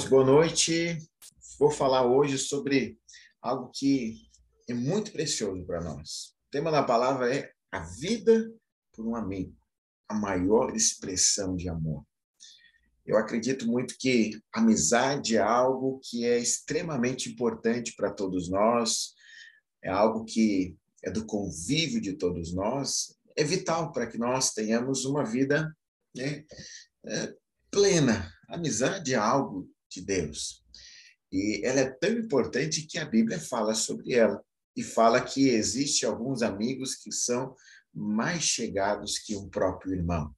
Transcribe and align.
Irmãos, 0.00 0.08
boa 0.08 0.24
noite. 0.24 0.98
Vou 1.58 1.70
falar 1.70 2.06
hoje 2.06 2.38
sobre 2.38 2.98
algo 3.42 3.70
que 3.74 4.16
é 4.66 4.72
muito 4.72 5.12
precioso 5.12 5.64
para 5.66 5.82
nós. 5.82 6.34
O 6.48 6.50
tema 6.50 6.70
da 6.70 6.82
palavra 6.82 7.34
é 7.34 7.52
a 7.70 7.80
vida 7.80 8.50
por 8.94 9.06
um 9.06 9.14
amigo, 9.14 9.54
a 10.08 10.14
maior 10.14 10.74
expressão 10.74 11.54
de 11.54 11.68
amor. 11.68 12.02
Eu 13.04 13.18
acredito 13.18 13.66
muito 13.66 13.96
que 13.98 14.40
amizade 14.54 15.36
é 15.36 15.40
algo 15.40 16.00
que 16.02 16.24
é 16.24 16.38
extremamente 16.38 17.30
importante 17.30 17.94
para 17.94 18.10
todos 18.10 18.48
nós, 18.48 19.12
é 19.82 19.90
algo 19.90 20.24
que 20.24 20.76
é 21.04 21.10
do 21.10 21.26
convívio 21.26 22.00
de 22.00 22.14
todos 22.14 22.54
nós, 22.54 23.18
é 23.36 23.44
vital 23.44 23.92
para 23.92 24.06
que 24.06 24.16
nós 24.16 24.52
tenhamos 24.52 25.04
uma 25.04 25.24
vida 25.24 25.76
né, 26.16 26.44
é, 27.04 27.34
plena. 27.70 28.32
Amizade 28.48 29.12
é 29.12 29.16
algo 29.16 29.68
de 29.90 30.00
Deus. 30.00 30.64
E 31.32 31.60
ela 31.64 31.80
é 31.80 31.90
tão 31.90 32.10
importante 32.10 32.86
que 32.86 32.98
a 32.98 33.04
Bíblia 33.04 33.38
fala 33.38 33.74
sobre 33.74 34.14
ela. 34.14 34.42
E 34.76 34.82
fala 34.82 35.20
que 35.20 35.48
existe 35.48 36.06
alguns 36.06 36.42
amigos 36.42 36.94
que 36.94 37.12
são 37.12 37.54
mais 37.92 38.42
chegados 38.42 39.18
que 39.18 39.36
um 39.36 39.48
próprio 39.48 39.94
irmão. 39.94 40.34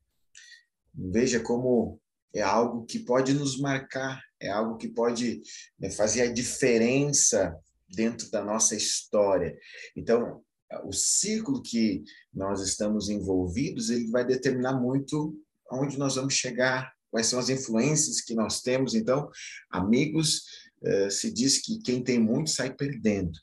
Veja 0.94 1.40
como 1.40 2.00
é 2.34 2.40
algo 2.40 2.84
que 2.86 2.98
pode 2.98 3.34
nos 3.34 3.60
marcar, 3.60 4.22
é 4.40 4.48
algo 4.48 4.76
que 4.76 4.88
pode 4.88 5.42
né, 5.78 5.90
fazer 5.90 6.22
a 6.22 6.32
diferença 6.32 7.54
dentro 7.88 8.30
da 8.30 8.42
nossa 8.42 8.74
história. 8.74 9.56
Então, 9.94 10.42
o 10.84 10.92
círculo 10.92 11.62
que 11.62 12.02
nós 12.32 12.62
estamos 12.62 13.10
envolvidos, 13.10 13.90
ele 13.90 14.10
vai 14.10 14.24
determinar 14.24 14.80
muito 14.80 15.38
aonde 15.70 15.98
nós 15.98 16.16
vamos 16.16 16.34
chegar, 16.34 16.92
quais 17.12 17.26
são 17.26 17.38
as 17.38 17.50
influências 17.50 18.22
que 18.22 18.34
nós 18.34 18.62
temos. 18.62 18.94
Então, 18.94 19.30
amigos, 19.70 20.44
eh, 20.82 21.10
se 21.10 21.30
diz 21.30 21.58
que 21.58 21.78
quem 21.78 22.02
tem 22.02 22.18
muito 22.18 22.50
sai 22.50 22.74
perdendo. 22.74 23.38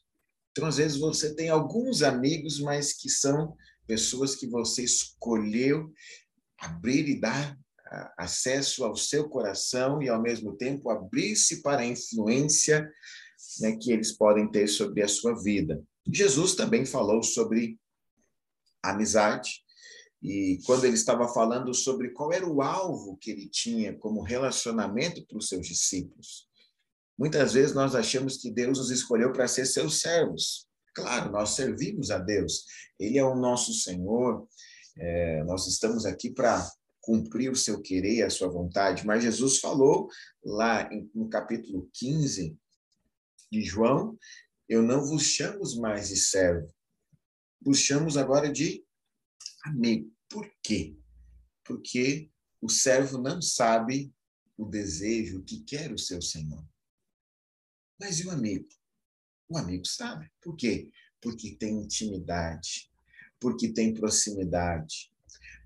Então, 0.52 0.68
às 0.68 0.78
vezes, 0.78 0.98
você 0.98 1.34
tem 1.36 1.50
alguns 1.50 2.02
amigos, 2.02 2.60
mas 2.60 2.92
que 2.92 3.10
são 3.10 3.56
pessoas 3.88 4.36
que 4.36 4.48
você 4.48 4.84
escolheu 4.84 5.94
abrir 6.58 7.08
e 7.08 7.20
dar 7.20 7.58
acesso 8.18 8.84
ao 8.84 8.96
seu 8.96 9.30
coração 9.30 10.02
e, 10.02 10.10
ao 10.10 10.22
mesmo 10.22 10.56
tempo, 10.58 10.90
abrir-se 10.90 11.62
para 11.62 11.82
a 11.82 11.86
influência 11.86 12.88
né, 13.62 13.78
que 13.78 13.92
eles 13.92 14.12
podem 14.12 14.50
ter 14.52 14.68
sobre 14.68 15.02
a 15.02 15.08
sua 15.08 15.42
vida. 15.42 15.82
Jesus 16.08 16.56
também 16.56 16.86
falou 16.86 17.24
sobre 17.24 17.80
amizade, 18.84 19.64
e 20.22 20.60
quando 20.66 20.86
ele 20.86 20.96
estava 20.96 21.28
falando 21.28 21.74
sobre 21.74 22.10
qual 22.10 22.34
era 22.34 22.46
o 22.46 22.62
alvo 22.62 23.18
que 23.18 23.32
ele 23.32 23.48
tinha 23.48 23.98
como 23.98 24.22
relacionamento 24.22 25.26
para 25.26 25.38
os 25.38 25.48
seus 25.48 25.66
discípulos. 25.66 26.48
Muitas 27.18 27.54
vezes 27.54 27.74
nós 27.74 27.96
achamos 27.96 28.38
que 28.38 28.52
Deus 28.52 28.78
nos 28.78 28.92
escolheu 28.92 29.32
para 29.32 29.48
ser 29.48 29.66
seus 29.66 30.02
servos. 30.02 30.68
Claro, 30.94 31.32
nós 31.32 31.52
servimos 31.52 32.12
a 32.12 32.18
Deus, 32.18 32.66
Ele 33.00 33.18
é 33.18 33.24
o 33.24 33.36
nosso 33.36 33.74
Senhor, 33.74 34.48
é, 34.98 35.44
nós 35.46 35.68
estamos 35.68 36.06
aqui 36.06 36.30
para 36.30 36.68
cumprir 37.00 37.50
o 37.50 37.56
seu 37.56 37.82
querer 37.82 38.24
a 38.24 38.30
sua 38.30 38.50
vontade, 38.50 39.06
mas 39.06 39.24
Jesus 39.24 39.60
falou 39.60 40.10
lá 40.44 40.90
no 41.16 41.30
capítulo 41.30 41.90
15 41.94 42.58
de 43.52 43.62
João: 43.64 44.18
Eu 44.68 44.82
não 44.82 45.06
vos 45.06 45.24
chamo 45.24 45.62
mais 45.80 46.10
de 46.10 46.18
servo, 46.18 46.68
vos 47.62 47.80
chamo 47.80 48.10
agora 48.18 48.52
de 48.52 48.84
amigo. 49.64 50.14
Por 50.30 50.50
quê? 50.62 50.98
Porque 51.64 52.30
o 52.62 52.70
servo 52.70 53.18
não 53.18 53.42
sabe 53.42 54.14
o 54.58 54.66
desejo, 54.66 55.44
que 55.44 55.62
quer 55.64 55.92
o 55.92 55.98
seu 55.98 56.22
senhor. 56.22 56.68
Mas 58.00 58.20
e 58.20 58.28
o 58.28 58.32
amigo? 58.32 58.68
O 59.48 59.58
amigo 59.58 59.86
sabe. 59.88 60.30
Por 60.42 60.56
quê? 60.56 60.92
Porque 61.22 61.56
tem 61.56 61.78
intimidade, 61.78 62.90
porque 63.40 63.74
tem 63.74 63.94
proximidade, 63.94 65.12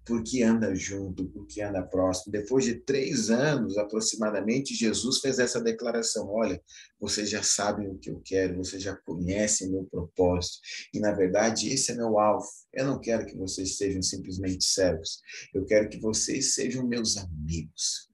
porque 0.06 0.44
anda 0.44 0.75
junto, 0.75 1.25
porque 1.30 1.62
anda 1.62 1.81
próximo. 1.81 2.31
Depois 2.31 2.66
de 2.66 2.75
três 2.75 3.30
anos 3.30 3.78
aproximadamente, 3.78 4.75
Jesus 4.75 5.19
fez 5.19 5.40
essa 5.40 5.62
declaração: 5.62 6.30
Olha, 6.30 6.62
vocês 7.00 7.30
já 7.30 7.41
sabem 7.41 7.88
o 7.88 7.97
que 7.97 8.09
eu 8.09 8.22
quero, 8.24 8.58
vocês 8.58 8.81
já 8.81 8.96
conhecem 8.96 9.69
meu 9.69 9.86
propósito, 9.86 10.59
e 10.94 11.00
na 11.00 11.14
verdade 11.14 11.69
esse 11.69 11.91
é 11.91 11.96
meu 11.96 12.19
alvo. 12.19 12.46
Eu 12.74 12.86
não 12.86 13.00
quero 13.00 13.25
que 13.25 13.38
vocês 13.38 13.78
sejam 13.78 14.02
simplesmente 14.02 14.64
servos, 14.66 15.22
eu 15.53 15.66
quero 15.66 15.90
que 15.90 16.00
vocês 16.00 16.53
sejam 16.53 16.85
meus 16.85 17.18
amigos. 17.18 18.09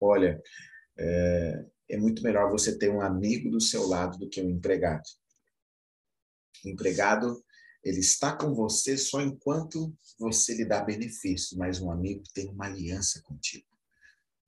Olha, 0.00 0.40
é, 0.98 1.64
é 1.90 1.96
muito 1.96 2.22
melhor 2.22 2.50
você 2.50 2.76
ter 2.76 2.90
um 2.90 3.00
amigo 3.00 3.50
do 3.50 3.60
seu 3.60 3.86
lado 3.86 4.18
do 4.18 4.28
que 4.28 4.42
um 4.42 4.50
empregado. 4.50 5.04
Empregado 6.64 7.42
ele 7.84 8.00
está 8.00 8.34
com 8.34 8.54
você 8.54 8.96
só 8.96 9.20
enquanto 9.20 9.94
você 10.18 10.54
lhe 10.54 10.64
dá 10.64 10.82
benefício, 10.82 11.58
mas 11.58 11.80
um 11.80 11.90
amigo 11.90 12.22
tem 12.32 12.48
uma 12.48 12.66
aliança 12.66 13.20
contigo. 13.22 13.66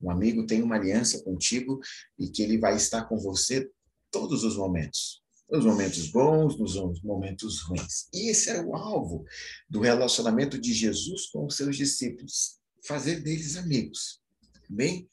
Um 0.00 0.10
amigo 0.10 0.46
tem 0.46 0.62
uma 0.62 0.76
aliança 0.76 1.22
contigo 1.22 1.78
e 2.18 2.28
que 2.28 2.42
ele 2.42 2.58
vai 2.58 2.76
estar 2.76 3.04
com 3.04 3.18
você 3.18 3.70
todos 4.10 4.42
os 4.42 4.56
momentos. 4.56 5.22
Nos 5.50 5.64
momentos 5.64 6.10
bons, 6.10 6.58
nos 6.58 7.02
momentos 7.02 7.60
ruins. 7.62 8.08
E 8.12 8.30
esse 8.30 8.50
era 8.50 8.66
o 8.66 8.74
alvo 8.74 9.24
do 9.68 9.80
relacionamento 9.80 10.58
de 10.58 10.72
Jesus 10.72 11.26
com 11.26 11.46
os 11.46 11.56
seus 11.56 11.76
discípulos, 11.76 12.58
fazer 12.84 13.20
deles 13.20 13.56
amigos. 13.56 14.20
Bem, 14.68 15.08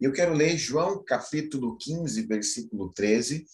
eu 0.00 0.12
quero 0.12 0.34
ler 0.34 0.56
João 0.56 1.04
capítulo 1.04 1.76
15, 1.76 2.26
versículo 2.26 2.92
13. 2.92 3.46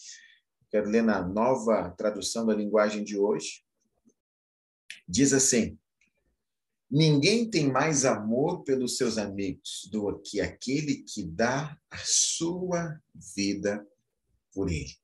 Quero 0.70 0.88
ler 0.88 1.02
na 1.02 1.26
nova 1.26 1.90
tradução 1.90 2.46
da 2.46 2.54
linguagem 2.54 3.04
de 3.04 3.18
hoje. 3.18 3.62
Diz 5.08 5.32
assim: 5.32 5.78
Ninguém 6.90 7.48
tem 7.48 7.70
mais 7.70 8.04
amor 8.04 8.64
pelos 8.64 8.96
seus 8.96 9.16
amigos 9.16 9.88
do 9.90 10.20
que 10.20 10.40
aquele 10.40 11.02
que 11.04 11.24
dá 11.24 11.78
a 11.90 11.98
sua 11.98 13.00
vida 13.14 13.86
por 14.52 14.70
ele. 14.70 14.94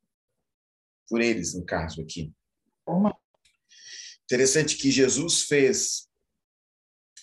Por 1.09 1.23
eles, 1.23 1.55
no 1.55 1.65
caso 1.65 2.03
aqui. 2.03 2.33
Interessante 4.25 4.77
que 4.77 4.91
Jesus 4.91 5.45
fez 5.45 6.09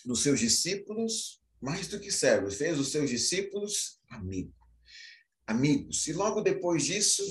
dos 0.04 0.22
seus 0.22 0.40
discípulos 0.40 1.40
mais 1.60 1.88
do 1.88 2.00
que 2.00 2.10
servos, 2.10 2.56
fez 2.56 2.78
os 2.78 2.90
seus 2.90 3.08
discípulos 3.08 4.00
amigos. 4.08 4.54
Amigos. 5.46 6.06
E 6.08 6.12
logo 6.12 6.40
depois 6.40 6.84
disso, 6.84 7.22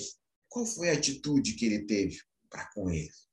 qual 0.47 0.65
foi 0.65 0.89
a 0.89 0.93
atitude 0.93 1.53
que 1.53 1.65
ele 1.65 1.85
teve 1.85 2.17
para 2.49 2.65
com 2.71 2.89
eles? 2.89 3.24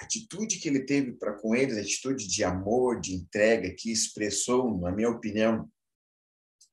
Atitude 0.00 0.58
que 0.58 0.68
ele 0.68 0.80
teve 0.80 1.12
para 1.12 1.34
com 1.34 1.54
eles, 1.54 1.76
atitude 1.76 2.26
de 2.26 2.44
amor, 2.44 3.00
de 3.00 3.14
entrega, 3.14 3.74
que 3.76 3.90
expressou, 3.90 4.78
na 4.78 4.92
minha 4.92 5.10
opinião, 5.10 5.70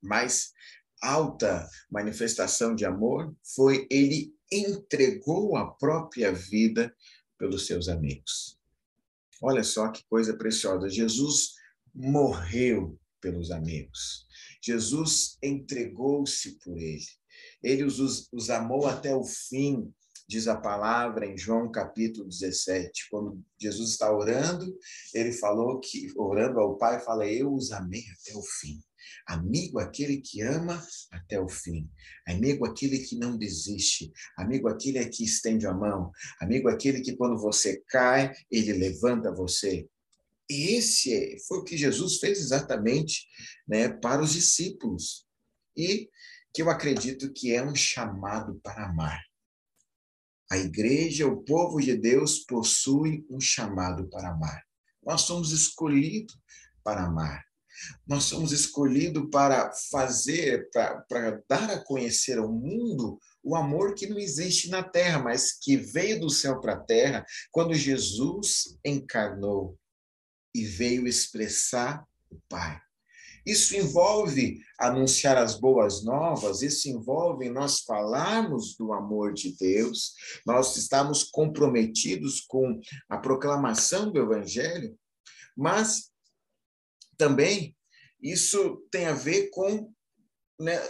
mais 0.01 0.51
alta 1.01 1.67
manifestação 1.89 2.75
de 2.75 2.85
amor, 2.85 3.35
foi 3.55 3.87
ele 3.89 4.33
entregou 4.51 5.55
a 5.55 5.71
própria 5.71 6.31
vida 6.31 6.95
pelos 7.37 7.65
seus 7.65 7.89
amigos. 7.89 8.59
Olha 9.41 9.63
só 9.63 9.89
que 9.89 10.05
coisa 10.05 10.35
preciosa. 10.37 10.89
Jesus 10.89 11.55
morreu 11.93 12.97
pelos 13.19 13.51
amigos. 13.51 14.25
Jesus 14.61 15.37
entregou-se 15.41 16.57
por 16.59 16.77
ele. 16.77 17.05
Ele 17.61 17.83
os, 17.83 18.27
os 18.31 18.49
amou 18.49 18.87
até 18.87 19.15
o 19.15 19.23
fim 19.23 19.93
diz 20.27 20.47
a 20.47 20.55
palavra 20.55 21.25
em 21.25 21.37
João 21.37 21.71
capítulo 21.71 22.27
17, 22.27 23.07
quando 23.09 23.43
Jesus 23.59 23.91
está 23.91 24.11
orando, 24.11 24.77
ele 25.13 25.31
falou 25.31 25.79
que, 25.79 26.11
orando 26.17 26.59
ao 26.59 26.77
Pai, 26.77 26.99
fala: 26.99 27.27
Eu 27.27 27.53
os 27.53 27.71
amei 27.71 28.03
até 28.11 28.35
o 28.35 28.41
fim. 28.41 28.81
Amigo 29.27 29.79
aquele 29.79 30.17
que 30.17 30.41
ama 30.41 30.83
até 31.11 31.39
o 31.39 31.47
fim. 31.47 31.89
Amigo 32.27 32.65
aquele 32.65 32.99
que 32.99 33.15
não 33.15 33.37
desiste. 33.37 34.11
Amigo 34.37 34.67
aquele 34.67 35.03
que 35.07 35.23
estende 35.23 35.67
a 35.67 35.73
mão. 35.73 36.11
Amigo 36.39 36.69
aquele 36.69 37.01
que 37.01 37.15
quando 37.15 37.39
você 37.39 37.83
cai, 37.87 38.33
ele 38.51 38.73
levanta 38.73 39.31
você. 39.31 39.87
E 40.49 40.75
esse 40.75 41.37
foi 41.47 41.59
o 41.59 41.63
que 41.63 41.77
Jesus 41.77 42.17
fez 42.17 42.39
exatamente 42.39 43.27
né, 43.67 43.89
para 43.89 44.21
os 44.21 44.33
discípulos. 44.33 45.25
E 45.75 46.09
que 46.53 46.61
eu 46.61 46.69
acredito 46.69 47.33
que 47.33 47.53
é 47.53 47.63
um 47.63 47.75
chamado 47.75 48.59
para 48.63 48.85
amar. 48.85 49.21
A 50.51 50.57
igreja, 50.57 51.27
o 51.27 51.43
povo 51.43 51.79
de 51.79 51.95
Deus, 51.95 52.39
possui 52.39 53.25
um 53.29 53.39
chamado 53.39 54.07
para 54.09 54.29
amar. 54.29 54.63
Nós 55.03 55.21
somos 55.21 55.51
escolhidos 55.51 56.37
para 56.83 57.03
amar. 57.03 57.43
Nós 58.07 58.23
somos 58.25 58.51
escolhidos 58.51 59.27
para 59.31 59.71
fazer, 59.91 60.69
para, 60.71 61.43
dar 61.47 61.71
a 61.71 61.83
conhecer 61.83 62.37
ao 62.37 62.51
mundo 62.51 63.19
o 63.43 63.55
amor 63.55 63.93
que 63.93 64.07
não 64.07 64.17
existe 64.17 64.69
na 64.69 64.81
terra, 64.81 65.19
mas 65.19 65.51
que 65.51 65.75
veio 65.75 66.19
do 66.19 66.29
céu 66.29 66.59
para 66.61 66.73
a 66.73 66.79
terra 66.79 67.25
quando 67.51 67.73
Jesus 67.73 68.77
encarnou 68.83 69.77
e 70.53 70.63
veio 70.63 71.07
expressar 71.07 72.05
o 72.31 72.39
Pai. 72.47 72.84
Isso 73.45 73.75
envolve 73.75 74.59
anunciar 74.79 75.37
as 75.37 75.59
boas 75.59 76.03
novas, 76.03 76.61
isso 76.61 76.89
envolve 76.89 77.49
nós 77.49 77.81
falarmos 77.81 78.75
do 78.75 78.91
amor 78.91 79.33
de 79.33 79.55
Deus, 79.55 80.13
nós 80.45 80.75
estamos 80.75 81.23
comprometidos 81.23 82.41
com 82.41 82.79
a 83.07 83.17
proclamação 83.17 84.11
do 84.11 84.19
Evangelho, 84.19 84.97
mas 85.55 86.11
também 87.17 87.75
isso 88.21 88.83
tem 88.89 89.05
a 89.05 89.13
ver 89.13 89.49
com 89.51 89.93
né, 90.59 90.81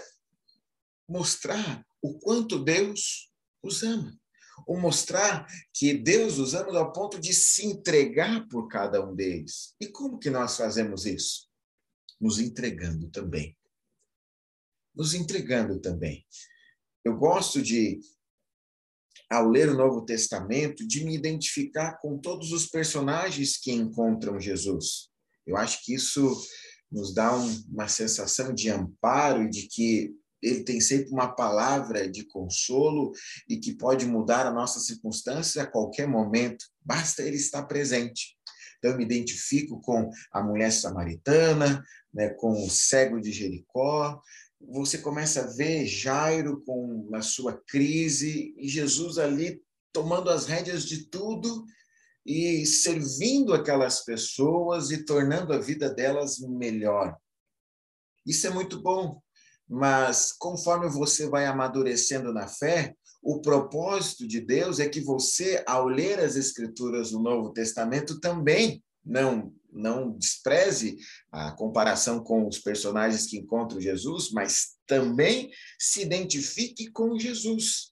mostrar 1.07 1.85
o 2.01 2.17
quanto 2.19 2.63
Deus 2.63 3.31
os 3.61 3.83
ama. 3.83 4.17
Ou 4.65 4.79
mostrar 4.79 5.45
que 5.73 5.93
Deus 5.93 6.39
os 6.39 6.53
ama 6.53 6.77
ao 6.79 6.93
ponto 6.93 7.19
de 7.19 7.33
se 7.33 7.65
entregar 7.65 8.47
por 8.47 8.69
cada 8.69 9.05
um 9.05 9.13
deles. 9.13 9.75
E 9.81 9.87
como 9.87 10.17
que 10.17 10.29
nós 10.29 10.55
fazemos 10.55 11.05
isso? 11.05 11.49
Nos 12.19 12.39
entregando 12.39 13.09
também. 13.09 13.57
Nos 14.95 15.13
entregando 15.13 15.79
também. 15.79 16.25
Eu 17.03 17.17
gosto 17.17 17.61
de, 17.61 17.99
ao 19.29 19.47
ler 19.47 19.69
o 19.69 19.77
Novo 19.77 20.05
Testamento, 20.05 20.87
de 20.87 21.03
me 21.03 21.15
identificar 21.15 21.97
com 21.99 22.17
todos 22.17 22.51
os 22.51 22.65
personagens 22.67 23.57
que 23.57 23.71
encontram 23.71 24.39
Jesus. 24.39 25.09
Eu 25.45 25.57
acho 25.57 25.83
que 25.83 25.93
isso 25.93 26.35
nos 26.91 27.13
dá 27.13 27.35
um, 27.35 27.63
uma 27.69 27.87
sensação 27.87 28.53
de 28.53 28.69
amparo 28.69 29.43
e 29.43 29.49
de 29.49 29.67
que 29.67 30.15
ele 30.41 30.63
tem 30.63 30.79
sempre 30.79 31.11
uma 31.11 31.33
palavra 31.33 32.09
de 32.09 32.23
consolo 32.25 33.11
e 33.49 33.57
que 33.57 33.75
pode 33.75 34.05
mudar 34.05 34.45
a 34.45 34.53
nossa 34.53 34.79
circunstância 34.79 35.63
a 35.63 35.67
qualquer 35.67 36.07
momento, 36.07 36.65
basta 36.81 37.23
ele 37.23 37.37
estar 37.37 37.63
presente. 37.63 38.37
Então, 38.77 38.91
eu 38.91 38.97
me 38.97 39.03
identifico 39.03 39.79
com 39.81 40.09
a 40.31 40.41
mulher 40.41 40.71
samaritana, 40.71 41.83
né, 42.13 42.29
com 42.29 42.51
o 42.51 42.69
cego 42.69 43.19
de 43.19 43.31
Jericó. 43.31 44.21
Você 44.59 44.97
começa 44.97 45.41
a 45.41 45.47
ver 45.47 45.85
Jairo 45.85 46.63
com 46.65 47.09
a 47.13 47.21
sua 47.21 47.61
crise 47.67 48.53
e 48.57 48.67
Jesus 48.67 49.17
ali 49.17 49.61
tomando 49.93 50.29
as 50.29 50.45
rédeas 50.45 50.85
de 50.85 51.09
tudo 51.09 51.65
e 52.25 52.65
servindo 52.65 53.53
aquelas 53.53 54.03
pessoas 54.03 54.89
e 54.91 55.05
tornando 55.05 55.53
a 55.53 55.59
vida 55.59 55.93
delas 55.93 56.39
melhor. 56.39 57.15
Isso 58.25 58.47
é 58.47 58.49
muito 58.49 58.81
bom, 58.81 59.21
mas 59.69 60.31
conforme 60.31 60.89
você 60.89 61.29
vai 61.29 61.45
amadurecendo 61.45 62.33
na 62.33 62.47
fé, 62.47 62.95
o 63.25 63.41
propósito 63.41 64.27
de 64.27 64.39
Deus 64.39 64.79
é 64.79 64.87
que 64.87 65.01
você, 65.01 65.63
ao 65.65 65.87
ler 65.87 66.19
as 66.19 66.35
Escrituras 66.35 67.09
do 67.09 67.19
Novo 67.19 67.51
Testamento, 67.51 68.19
também 68.19 68.83
não 69.03 69.51
não 69.77 70.17
despreze 70.17 70.97
a 71.29 71.51
comparação 71.51 72.23
com 72.23 72.47
os 72.47 72.59
personagens 72.59 73.25
que 73.25 73.37
encontram 73.37 73.81
Jesus, 73.81 74.31
mas 74.31 74.77
também 74.87 75.51
se 75.77 76.01
identifique 76.01 76.89
com 76.91 77.19
Jesus. 77.19 77.91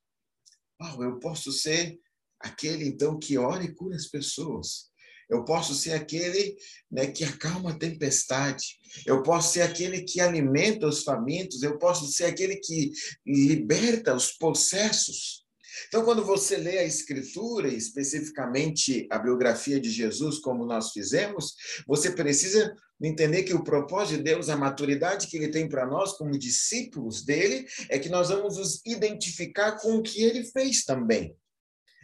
Oh, 0.81 1.03
eu 1.03 1.19
posso 1.19 1.51
ser 1.51 1.99
aquele 2.39 2.87
então 2.87 3.19
que 3.19 3.37
ora 3.37 3.65
e 3.65 3.73
cura 3.73 3.97
as 3.97 4.07
pessoas. 4.07 4.89
Eu 5.33 5.43
posso 5.43 5.73
ser 5.73 5.93
aquele 5.93 6.55
né, 6.91 7.07
que 7.07 7.23
acalma 7.23 7.71
a 7.71 7.77
tempestade. 7.77 8.79
Eu 9.05 9.23
posso 9.23 9.53
ser 9.53 9.61
aquele 9.61 10.03
que 10.03 10.21
alimenta 10.21 10.87
os 10.87 11.03
famintos. 11.03 11.63
Eu 11.63 11.77
posso 11.77 12.07
ser 12.11 12.25
aquele 12.25 12.57
que 12.57 12.91
liberta 13.25 14.15
os 14.15 14.31
processos. 14.31 15.43
Então, 15.87 16.05
quando 16.05 16.23
você 16.23 16.55
lê 16.55 16.77
a 16.77 16.85
Escritura, 16.85 17.67
especificamente 17.67 19.07
a 19.09 19.17
biografia 19.17 19.79
de 19.79 19.89
Jesus, 19.89 20.37
como 20.37 20.65
nós 20.65 20.91
fizemos, 20.91 21.55
você 21.87 22.11
precisa 22.11 22.75
entender 23.01 23.43
que 23.43 23.55
o 23.55 23.63
propósito 23.63 24.17
de 24.17 24.23
Deus, 24.23 24.49
a 24.49 24.55
maturidade 24.55 25.27
que 25.27 25.35
ele 25.35 25.49
tem 25.49 25.67
para 25.67 25.85
nós 25.85 26.13
como 26.13 26.37
discípulos 26.37 27.25
dele, 27.25 27.65
é 27.89 27.97
que 27.97 28.07
nós 28.07 28.29
vamos 28.29 28.57
nos 28.57 28.81
identificar 28.85 29.73
com 29.79 29.97
o 29.97 30.03
que 30.03 30.21
ele 30.21 30.45
fez 30.45 30.83
também. 30.83 31.35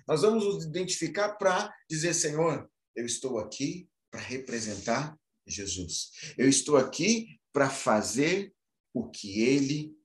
Nós 0.07 0.23
vamos 0.23 0.43
nos 0.43 0.65
identificar 0.65 1.35
para 1.35 1.71
dizer, 1.87 2.15
Senhor, 2.15 2.67
eu 2.99 3.05
estou 3.05 3.39
aqui 3.39 3.89
para 4.11 4.19
representar 4.19 5.17
Jesus. 5.47 6.11
Eu 6.37 6.49
estou 6.49 6.75
aqui 6.75 7.39
para 7.51 7.69
fazer 7.69 8.53
o 8.93 9.09
que 9.09 9.41
ele 9.41 9.97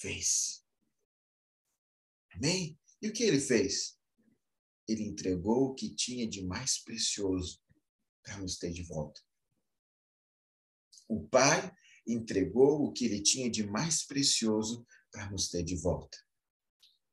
fez. 0.00 0.64
Amém? 2.32 2.78
E 3.02 3.08
o 3.08 3.12
que 3.12 3.22
ele 3.22 3.38
fez? 3.38 3.98
Ele 4.88 5.02
entregou 5.02 5.66
o 5.66 5.74
que 5.74 5.94
tinha 5.94 6.26
de 6.26 6.42
mais 6.42 6.82
precioso 6.82 7.60
para 8.22 8.38
nos 8.38 8.56
ter 8.56 8.72
de 8.72 8.82
volta. 8.82 9.20
O 11.06 11.28
Pai 11.28 11.70
entregou 12.06 12.82
o 12.82 12.92
que 12.92 13.04
ele 13.04 13.22
tinha 13.22 13.50
de 13.50 13.66
mais 13.66 14.06
precioso 14.06 14.86
para 15.10 15.30
nos 15.30 15.50
ter 15.50 15.62
de 15.62 15.76
volta. 15.76 16.16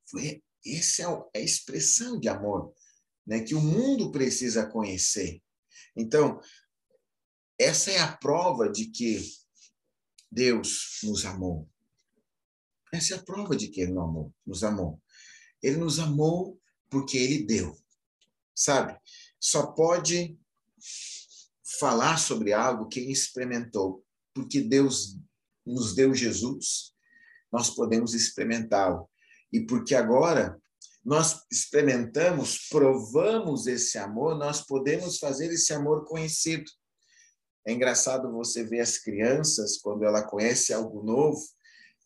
Foi 0.10 0.42
essa 0.66 1.04
é 1.34 1.40
a 1.40 1.44
expressão 1.44 2.20
de 2.20 2.30
amor 2.30 2.74
né, 3.26 3.42
que 3.42 3.56
o 3.56 3.62
mundo 3.62 4.12
precisa 4.12 4.66
conhecer. 4.66 5.42
Então, 5.96 6.40
essa 7.60 7.92
é 7.92 8.00
a 8.00 8.16
prova 8.16 8.70
de 8.70 8.88
que 8.88 9.22
Deus 10.32 11.00
nos 11.04 11.26
amou. 11.26 11.70
Essa 12.92 13.16
é 13.16 13.18
a 13.18 13.24
prova 13.24 13.56
de 13.56 13.70
que 13.70 13.82
Ele 13.82 13.94
nos 14.46 14.64
amou. 14.64 15.02
Ele 15.62 15.78
nos 15.78 16.00
amou 16.00 16.60
porque 16.90 17.18
Ele 17.18 17.44
deu. 17.44 17.78
Sabe? 18.54 18.98
Só 19.40 19.68
pode 19.68 20.38
falar 21.80 22.18
sobre 22.18 22.54
algo 22.54 22.88
quem 22.88 23.12
experimentou, 23.12 24.06
porque 24.34 24.62
Deus 24.62 25.18
nos 25.66 25.96
deu 25.96 26.14
Jesus, 26.14 26.94
nós 27.52 27.70
podemos 27.70 28.14
experimentá-lo. 28.14 29.10
E 29.52 29.66
porque 29.66 29.96
agora 29.96 30.62
nós 31.06 31.44
experimentamos, 31.52 32.68
provamos 32.68 33.68
esse 33.68 33.96
amor, 33.98 34.36
nós 34.36 34.62
podemos 34.62 35.20
fazer 35.20 35.54
esse 35.54 35.72
amor 35.72 36.04
conhecido. 36.06 36.66
É 37.66 37.72
engraçado 37.72 38.32
você 38.32 38.64
ver 38.64 38.80
as 38.80 38.98
crianças, 38.98 39.78
quando 39.78 40.04
ela 40.04 40.24
conhece 40.24 40.74
algo 40.74 41.04
novo, 41.04 41.40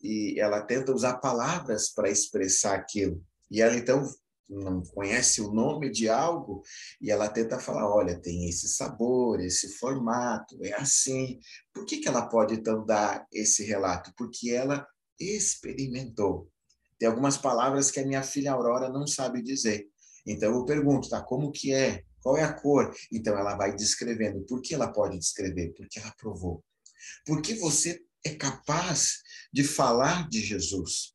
e 0.02 0.38
ela 0.38 0.62
tenta 0.62 0.92
usar 0.92 1.18
palavras 1.18 1.88
para 1.88 2.10
expressar 2.10 2.74
aquilo. 2.74 3.22
E 3.50 3.62
ela, 3.62 3.74
então, 3.74 4.06
não 4.48 4.82
conhece 4.82 5.40
o 5.40 5.52
nome 5.52 5.90
de 5.90 6.08
algo, 6.08 6.62
e 7.00 7.10
ela 7.10 7.28
tenta 7.28 7.58
falar: 7.58 7.88
olha, 7.88 8.20
tem 8.20 8.48
esse 8.48 8.68
sabor, 8.68 9.40
esse 9.40 9.78
formato, 9.78 10.58
é 10.62 10.74
assim. 10.74 11.38
Por 11.72 11.86
que, 11.86 11.98
que 11.98 12.08
ela 12.08 12.26
pode, 12.26 12.54
então, 12.54 12.84
dar 12.84 13.26
esse 13.32 13.64
relato? 13.64 14.12
Porque 14.16 14.50
ela 14.50 14.86
experimentou. 15.18 16.50
Tem 17.00 17.08
algumas 17.08 17.38
palavras 17.38 17.90
que 17.90 17.98
a 17.98 18.06
minha 18.06 18.22
filha 18.22 18.52
Aurora 18.52 18.90
não 18.90 19.06
sabe 19.06 19.42
dizer. 19.42 19.88
Então 20.26 20.52
eu 20.52 20.66
pergunto, 20.66 21.08
tá? 21.08 21.22
Como 21.22 21.50
que 21.50 21.72
é? 21.72 22.02
Qual 22.22 22.36
é 22.36 22.44
a 22.44 22.52
cor? 22.52 22.94
Então 23.10 23.38
ela 23.38 23.56
vai 23.56 23.74
descrevendo. 23.74 24.44
Por 24.44 24.60
que 24.60 24.74
ela 24.74 24.92
pode 24.92 25.18
descrever? 25.18 25.72
Porque 25.74 25.98
ela 25.98 26.14
provou. 26.18 26.62
Porque 27.24 27.54
você 27.54 28.02
é 28.22 28.34
capaz 28.34 29.22
de 29.50 29.64
falar 29.64 30.28
de 30.28 30.42
Jesus. 30.42 31.14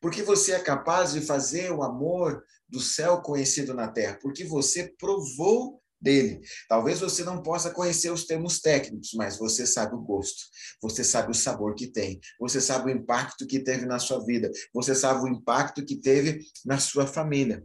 Porque 0.00 0.20
você 0.24 0.50
é 0.50 0.58
capaz 0.58 1.12
de 1.12 1.20
fazer 1.20 1.70
o 1.70 1.84
amor 1.84 2.42
do 2.68 2.80
céu 2.80 3.22
conhecido 3.22 3.72
na 3.72 3.86
terra. 3.86 4.18
Porque 4.20 4.42
você 4.42 4.92
provou 4.98 5.79
dele. 6.00 6.40
Talvez 6.68 7.00
você 7.00 7.22
não 7.22 7.42
possa 7.42 7.70
conhecer 7.70 8.10
os 8.10 8.24
termos 8.24 8.60
técnicos, 8.60 9.12
mas 9.14 9.38
você 9.38 9.66
sabe 9.66 9.94
o 9.94 10.00
gosto, 10.00 10.44
você 10.80 11.04
sabe 11.04 11.30
o 11.30 11.34
sabor 11.34 11.74
que 11.74 11.86
tem, 11.86 12.18
você 12.38 12.60
sabe 12.60 12.90
o 12.90 12.94
impacto 12.94 13.46
que 13.46 13.60
teve 13.60 13.84
na 13.84 13.98
sua 13.98 14.24
vida, 14.24 14.50
você 14.72 14.94
sabe 14.94 15.24
o 15.24 15.28
impacto 15.28 15.84
que 15.84 15.96
teve 15.96 16.40
na 16.64 16.78
sua 16.78 17.06
família. 17.06 17.64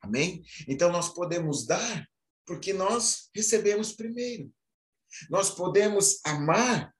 Amém? 0.00 0.42
Então 0.68 0.92
nós 0.92 1.08
podemos 1.08 1.66
dar 1.66 2.06
porque 2.46 2.74
nós 2.74 3.30
recebemos 3.34 3.92
primeiro. 3.92 4.52
Nós 5.30 5.50
podemos 5.50 6.20
amar 6.24 6.92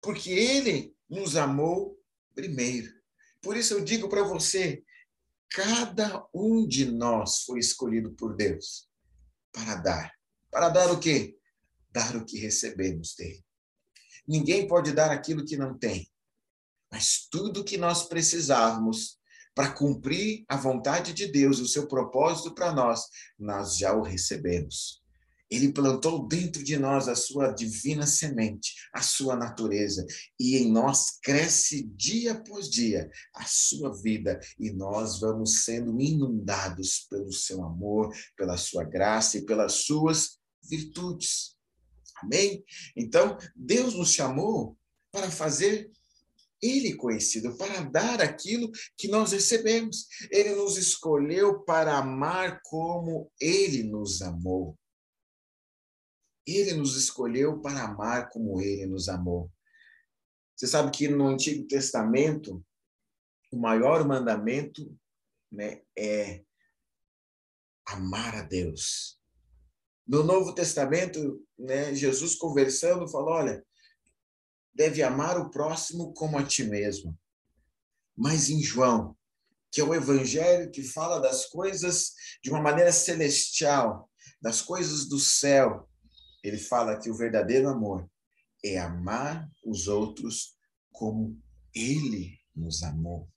porque 0.00 0.30
ele 0.30 0.94
nos 1.10 1.34
amou 1.34 1.98
primeiro. 2.34 2.92
Por 3.40 3.56
isso 3.56 3.74
eu 3.74 3.82
digo 3.82 4.08
para 4.08 4.22
você, 4.22 4.84
cada 5.50 6.24
um 6.32 6.66
de 6.66 6.84
nós 6.84 7.42
foi 7.42 7.58
escolhido 7.58 8.12
por 8.12 8.36
Deus 8.36 8.91
para 9.52 9.76
dar. 9.76 10.12
Para 10.50 10.68
dar 10.68 10.90
o 10.90 10.98
quê? 10.98 11.36
Dar 11.90 12.16
o 12.16 12.24
que 12.24 12.38
recebemos 12.38 13.14
dele. 13.14 13.44
Ninguém 14.26 14.66
pode 14.66 14.92
dar 14.92 15.10
aquilo 15.10 15.44
que 15.44 15.56
não 15.56 15.76
tem. 15.78 16.08
Mas 16.90 17.26
tudo 17.30 17.64
que 17.64 17.76
nós 17.76 18.04
precisarmos 18.04 19.18
para 19.54 19.72
cumprir 19.72 20.44
a 20.48 20.56
vontade 20.56 21.12
de 21.12 21.26
Deus, 21.26 21.58
o 21.58 21.68
seu 21.68 21.86
propósito 21.86 22.54
para 22.54 22.72
nós, 22.72 23.06
nós 23.38 23.76
já 23.76 23.92
o 23.94 24.02
recebemos. 24.02 25.01
Ele 25.52 25.70
plantou 25.70 26.26
dentro 26.26 26.64
de 26.64 26.78
nós 26.78 27.08
a 27.08 27.14
sua 27.14 27.52
divina 27.52 28.06
semente, 28.06 28.72
a 28.90 29.02
sua 29.02 29.36
natureza, 29.36 30.06
e 30.40 30.56
em 30.56 30.72
nós 30.72 31.18
cresce 31.22 31.82
dia 31.94 32.32
após 32.32 32.70
dia 32.70 33.10
a 33.34 33.44
sua 33.44 33.94
vida, 34.00 34.40
e 34.58 34.70
nós 34.72 35.20
vamos 35.20 35.64
sendo 35.64 36.00
inundados 36.00 37.06
pelo 37.10 37.30
seu 37.30 37.62
amor, 37.62 38.10
pela 38.34 38.56
sua 38.56 38.82
graça 38.82 39.36
e 39.36 39.44
pelas 39.44 39.84
suas 39.84 40.38
virtudes. 40.62 41.54
Amém? 42.22 42.64
Então, 42.96 43.36
Deus 43.54 43.92
nos 43.92 44.10
chamou 44.10 44.74
para 45.10 45.30
fazer 45.30 45.90
ele 46.62 46.94
conhecido, 46.94 47.58
para 47.58 47.82
dar 47.82 48.22
aquilo 48.22 48.70
que 48.96 49.06
nós 49.08 49.32
recebemos. 49.32 50.06
Ele 50.30 50.54
nos 50.54 50.78
escolheu 50.78 51.60
para 51.64 51.98
amar 51.98 52.62
como 52.64 53.30
ele 53.38 53.82
nos 53.82 54.22
amou. 54.22 54.78
Ele 56.46 56.74
nos 56.74 56.96
escolheu 56.96 57.60
para 57.60 57.84
amar 57.84 58.30
como 58.30 58.60
ele 58.60 58.86
nos 58.86 59.08
amou. 59.08 59.50
Você 60.56 60.66
sabe 60.66 60.90
que 60.90 61.08
no 61.08 61.28
Antigo 61.28 61.66
Testamento, 61.66 62.64
o 63.50 63.58
maior 63.58 64.06
mandamento 64.06 64.96
né, 65.50 65.82
é 65.96 66.42
amar 67.86 68.34
a 68.34 68.42
Deus. 68.42 69.20
No 70.06 70.22
Novo 70.22 70.54
Testamento, 70.54 71.44
né, 71.58 71.94
Jesus 71.94 72.34
conversando 72.34 73.08
falou: 73.08 73.30
olha, 73.30 73.64
deve 74.74 75.02
amar 75.02 75.38
o 75.38 75.50
próximo 75.50 76.12
como 76.14 76.38
a 76.38 76.44
ti 76.44 76.64
mesmo. 76.64 77.16
Mas 78.16 78.50
em 78.50 78.62
João, 78.62 79.16
que 79.70 79.80
é 79.80 79.84
o 79.84 79.94
evangelho 79.94 80.70
que 80.70 80.82
fala 80.82 81.18
das 81.18 81.46
coisas 81.46 82.12
de 82.42 82.50
uma 82.50 82.60
maneira 82.60 82.92
celestial, 82.92 84.10
das 84.40 84.60
coisas 84.60 85.08
do 85.08 85.18
céu, 85.18 85.88
ele 86.42 86.58
fala 86.58 86.98
que 86.98 87.10
o 87.10 87.14
verdadeiro 87.14 87.68
amor 87.68 88.08
é 88.64 88.78
amar 88.78 89.48
os 89.64 89.88
outros 89.88 90.56
como 90.90 91.40
ele 91.74 92.38
nos 92.54 92.82
amou. 92.82 93.28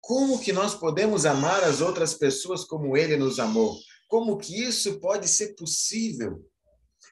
Como 0.00 0.38
que 0.40 0.52
nós 0.52 0.74
podemos 0.74 1.26
amar 1.26 1.64
as 1.64 1.80
outras 1.80 2.14
pessoas 2.14 2.64
como 2.64 2.96
ele 2.96 3.16
nos 3.16 3.38
amou? 3.38 3.76
Como 4.08 4.38
que 4.38 4.62
isso 4.62 5.00
pode 5.00 5.26
ser 5.28 5.54
possível? 5.54 6.48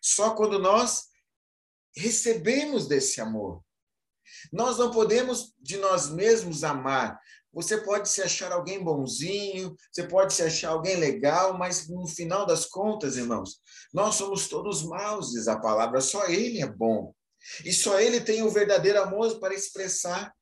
Só 0.01 0.35
quando 0.35 0.59
nós 0.59 1.09
recebemos 1.97 2.87
desse 2.87 3.21
amor. 3.21 3.65
Nós 4.53 4.79
não 4.79 4.91
podemos 4.91 5.55
de 5.59 5.77
nós 5.77 6.11
mesmos 6.11 6.65
amar. 6.65 7.19
Você 7.55 7.79
pode 7.79 8.09
se 8.09 8.21
achar 8.21 8.53
alguém 8.53 8.83
bonzinho, 8.83 9.77
você 9.93 10.03
pode 10.07 10.35
se 10.35 10.43
achar 10.43 10.71
alguém 10.71 10.97
legal, 10.97 11.57
mas 11.57 11.89
no 11.89 12.07
final 12.07 12.45
das 12.45 12.67
contas, 12.67 13.17
irmãos, 13.17 13.61
nós 13.93 14.17
somos 14.17 14.49
todos 14.49 14.83
maus, 14.83 15.31
diz 15.31 15.47
a 15.47 15.59
palavra, 15.59 16.01
só 16.01 16.27
Ele 16.27 16.61
é 16.61 16.67
bom. 16.67 17.15
E 17.65 17.73
só 17.73 18.01
Ele 18.01 18.21
tem 18.21 18.43
o 18.43 18.51
verdadeiro 18.51 19.01
amor 19.01 19.39
para 19.39 19.55
expressar. 19.55 20.33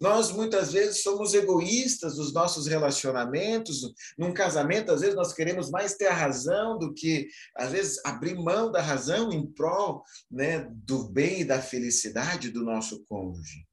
Nós 0.00 0.30
muitas 0.32 0.72
vezes 0.72 1.02
somos 1.02 1.34
egoístas 1.34 2.16
nos 2.16 2.32
nossos 2.32 2.66
relacionamentos. 2.66 3.80
Num 4.18 4.32
casamento, 4.32 4.92
às 4.92 5.00
vezes 5.00 5.14
nós 5.14 5.32
queremos 5.32 5.70
mais 5.70 5.96
ter 5.96 6.06
a 6.06 6.14
razão 6.14 6.78
do 6.78 6.92
que, 6.92 7.28
às 7.56 7.72
vezes, 7.72 8.00
abrir 8.04 8.34
mão 8.34 8.70
da 8.70 8.80
razão 8.80 9.32
em 9.32 9.46
prol 9.46 10.02
né, 10.30 10.68
do 10.70 11.08
bem 11.08 11.40
e 11.40 11.44
da 11.44 11.60
felicidade 11.60 12.50
do 12.50 12.64
nosso 12.64 13.04
cônjuge. 13.06 13.66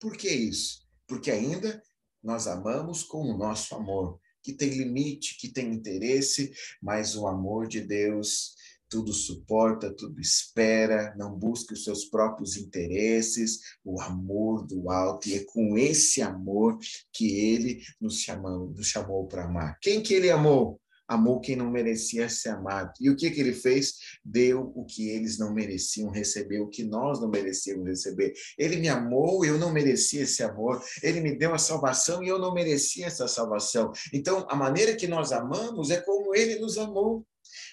Por 0.00 0.16
que 0.16 0.28
isso? 0.28 0.86
Porque 1.06 1.30
ainda 1.30 1.80
nós 2.22 2.46
amamos 2.46 3.02
com 3.02 3.22
o 3.22 3.36
nosso 3.36 3.74
amor, 3.74 4.18
que 4.42 4.52
tem 4.52 4.70
limite, 4.70 5.36
que 5.38 5.48
tem 5.48 5.72
interesse, 5.72 6.52
mas 6.80 7.16
o 7.16 7.26
amor 7.26 7.66
de 7.66 7.80
Deus 7.80 8.54
tudo 8.90 9.12
suporta, 9.12 9.94
tudo 9.94 10.20
espera, 10.20 11.14
não 11.16 11.32
busca 11.32 11.72
os 11.72 11.84
seus 11.84 12.04
próprios 12.04 12.56
interesses, 12.56 13.60
o 13.84 14.00
amor 14.00 14.66
do 14.66 14.90
alto, 14.90 15.28
e 15.28 15.34
é 15.34 15.44
com 15.44 15.78
esse 15.78 16.20
amor 16.20 16.76
que 17.12 17.38
ele 17.38 17.80
nos 18.00 18.20
chamou, 18.20 18.70
nos 18.70 18.88
chamou 18.88 19.28
para 19.28 19.44
amar. 19.44 19.78
Quem 19.80 20.02
que 20.02 20.12
ele 20.12 20.28
amou? 20.28 20.79
Amou 21.10 21.40
quem 21.40 21.56
não 21.56 21.68
merecia 21.68 22.28
ser 22.28 22.50
amado. 22.50 22.92
E 23.00 23.10
o 23.10 23.16
que, 23.16 23.28
que 23.30 23.40
ele 23.40 23.52
fez? 23.52 23.94
Deu 24.24 24.72
o 24.76 24.84
que 24.84 25.08
eles 25.08 25.38
não 25.38 25.52
mereciam 25.52 26.08
receber, 26.08 26.60
o 26.60 26.68
que 26.68 26.84
nós 26.84 27.20
não 27.20 27.28
merecíamos 27.28 27.88
receber. 27.88 28.32
Ele 28.56 28.76
me 28.76 28.88
amou, 28.88 29.44
eu 29.44 29.58
não 29.58 29.72
merecia 29.72 30.22
esse 30.22 30.40
amor. 30.42 30.80
Ele 31.02 31.20
me 31.20 31.36
deu 31.36 31.52
a 31.52 31.58
salvação 31.58 32.22
e 32.22 32.28
eu 32.28 32.38
não 32.38 32.54
merecia 32.54 33.06
essa 33.06 33.26
salvação. 33.26 33.90
Então, 34.12 34.46
a 34.48 34.54
maneira 34.54 34.94
que 34.94 35.08
nós 35.08 35.32
amamos 35.32 35.90
é 35.90 36.00
como 36.00 36.32
ele 36.32 36.60
nos 36.60 36.78
amou. 36.78 37.26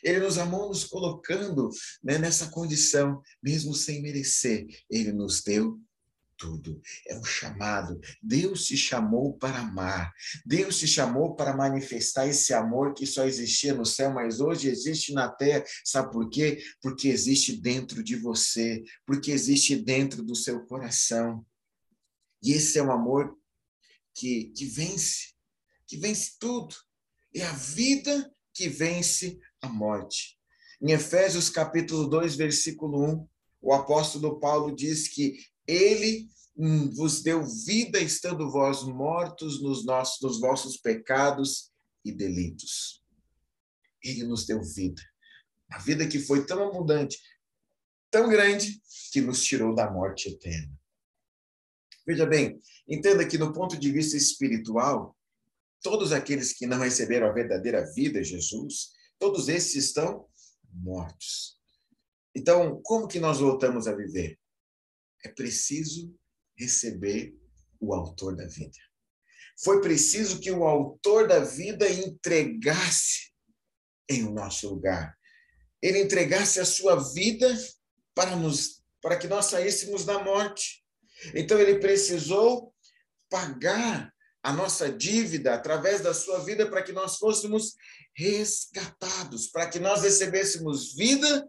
Ele 0.04 0.20
nos 0.20 0.40
amou 0.40 0.68
nos 0.68 0.84
colocando 0.86 1.70
né, 2.04 2.18
nessa 2.18 2.48
condição, 2.48 3.22
mesmo 3.44 3.74
sem 3.74 4.02
merecer. 4.02 4.66
Ele 4.90 5.12
nos 5.12 5.44
deu 5.44 5.80
tudo. 6.38 6.82
É 7.08 7.18
um 7.18 7.24
chamado. 7.24 8.00
Deus 8.22 8.66
te 8.66 8.78
chamou 8.78 9.38
para 9.38 9.60
amar. 9.60 10.14
Deus 10.46 10.78
te 10.80 10.88
chamou 10.88 11.36
para 11.36 11.56
manifestar 11.56 12.28
esse 12.28 12.54
amor 12.54 12.94
que 12.94 13.06
só 13.06 13.26
existia 13.26 13.74
no 13.74 13.86
céu, 13.86 14.12
mas 14.12 14.40
hoje 14.40 14.70
existe 14.70 15.14
na 15.14 15.30
terra. 15.30 15.64
Sabe 15.84 16.12
por 16.12 16.30
quê? 16.30 16.64
Porque 16.82 17.10
existe 17.10 17.60
dentro 17.60 18.04
de 18.04 18.16
você, 18.16 18.84
porque 19.06 19.32
existe 19.32 19.76
dentro 19.76 20.24
do 20.24 20.36
seu 20.36 20.66
coração. 20.66 21.46
E 22.42 22.54
esse 22.54 22.78
é 22.78 22.84
um 22.84 22.92
amor 22.92 23.36
que, 24.14 24.52
que 24.56 24.66
vence, 24.66 25.34
que 25.88 25.98
vence 25.98 26.38
tudo. 26.40 26.76
É 27.36 27.44
a 27.44 27.54
vida 27.54 28.32
que 28.54 28.68
vence 28.68 29.40
a 29.62 29.68
morte. 29.68 30.38
Em 30.82 30.92
Efésios 30.92 31.50
capítulo 31.50 32.08
2, 32.08 32.36
versículo 32.36 33.04
1, 33.04 33.28
o 33.62 33.74
apóstolo 33.74 34.40
Paulo 34.40 34.76
diz 34.76 35.08
que 35.08 35.38
ele 35.68 36.28
hum, 36.56 36.90
vos 36.92 37.22
deu 37.22 37.46
vida 37.66 38.00
estando 38.00 38.50
vós 38.50 38.84
mortos 38.84 39.62
nos 39.62 39.86
nossos 39.86 40.22
nos 40.22 40.40
vossos 40.40 40.78
pecados 40.78 41.72
e 42.04 42.12
delitos. 42.12 43.04
Ele 44.04 44.24
nos 44.24 44.46
deu 44.46 44.64
vida. 44.64 45.02
A 45.70 45.80
vida 45.80 46.08
que 46.08 46.20
foi 46.20 46.46
tão 46.46 46.68
abundante, 46.68 47.20
tão 48.10 48.30
grande, 48.30 48.82
que 49.12 49.20
nos 49.20 49.44
tirou 49.44 49.76
da 49.76 49.92
morte 49.92 50.30
eterna. 50.30 50.74
Veja 52.06 52.26
bem, 52.26 52.60
entenda 52.88 53.28
que 53.28 53.38
no 53.38 53.52
ponto 53.52 53.78
de 53.78 53.92
vista 53.92 54.16
espiritual, 54.16 55.18
todos 55.82 56.14
aqueles 56.14 56.54
que 56.54 56.66
não 56.66 56.80
receberam 56.80 57.28
a 57.28 57.34
verdadeira 57.34 57.86
vida, 57.94 58.24
Jesus, 58.24 58.98
Todos 59.20 59.50
esses 59.50 59.76
estão 59.76 60.28
mortos. 60.72 61.58
Então, 62.36 62.80
como 62.84 63.08
que 63.08 63.20
nós 63.20 63.40
voltamos 63.40 63.88
a 63.88 63.96
viver? 63.96 64.40
É 65.24 65.30
preciso 65.30 66.14
receber 66.56 67.36
o 67.80 67.94
autor 67.94 68.36
da 68.36 68.46
vida. 68.48 68.78
Foi 69.60 69.82
preciso 69.82 70.40
que 70.40 70.52
o 70.52 70.64
autor 70.66 71.28
da 71.28 71.40
vida 71.40 71.90
entregasse 71.90 73.32
em 74.10 74.24
nosso 74.32 74.70
lugar. 74.70 75.18
Ele 75.82 76.00
entregasse 76.00 76.60
a 76.60 76.66
sua 76.66 76.96
vida 77.14 77.48
para 78.14 78.36
nos 78.36 78.78
para 79.02 79.18
que 79.18 79.28
nós 79.28 79.46
saíssemos 79.46 80.06
da 80.06 80.24
morte. 80.24 80.84
Então 81.34 81.60
ele 81.60 81.80
precisou 81.80 82.74
pagar 83.30 84.14
a 84.44 84.54
nossa 84.54 84.92
dívida 84.92 85.54
através 85.54 86.02
da 86.02 86.14
sua 86.14 86.40
vida 86.44 86.70
para 86.70 86.82
que 86.82 86.92
nós 86.92 87.18
fôssemos 87.18 87.76
resgatados, 88.16 89.48
para 89.48 89.70
que 89.70 89.80
nós 89.80 90.02
recebêssemos 90.02 90.94
vida, 90.96 91.48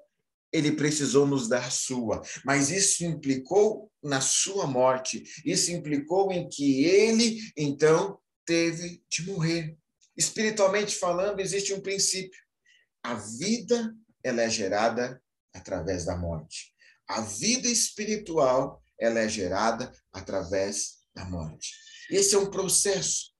ele 0.52 0.72
precisou 0.72 1.26
nos 1.26 1.48
dar 1.48 1.70
sua, 1.70 2.22
mas 2.44 2.70
isso 2.70 3.04
implicou 3.04 3.90
na 4.02 4.20
sua 4.20 4.66
morte, 4.66 5.22
isso 5.44 5.70
implicou 5.70 6.32
em 6.32 6.48
que 6.48 6.84
ele, 6.84 7.38
então, 7.56 8.18
teve 8.46 9.02
de 9.10 9.26
morrer. 9.26 9.76
Espiritualmente 10.16 10.96
falando, 10.96 11.40
existe 11.40 11.72
um 11.74 11.80
princípio. 11.80 12.40
A 13.02 13.14
vida, 13.14 13.94
ela 14.22 14.42
é 14.42 14.50
gerada 14.50 15.22
através 15.52 16.04
da 16.04 16.16
morte. 16.16 16.72
A 17.06 17.20
vida 17.20 17.68
espiritual, 17.68 18.82
ela 18.98 19.20
é 19.20 19.28
gerada 19.28 19.92
através 20.12 20.98
da 21.14 21.24
morte. 21.24 21.74
Esse 22.10 22.34
é 22.34 22.38
um 22.38 22.50
processo, 22.50 23.32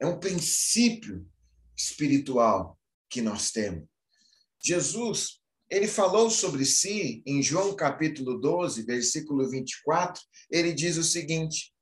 é 0.00 0.06
um 0.06 0.18
princípio 0.18 1.26
espiritual 1.76 2.78
que 3.08 3.20
nós 3.20 3.50
temos. 3.50 3.88
Jesus, 4.62 5.41
ele 5.72 5.88
falou 5.88 6.28
sobre 6.28 6.66
si 6.66 7.22
em 7.24 7.42
João 7.42 7.74
capítulo 7.74 8.38
12, 8.38 8.82
versículo 8.82 9.48
24, 9.48 10.22
ele 10.50 10.70
diz 10.70 10.98
o 10.98 11.02
seguinte: 11.02 11.72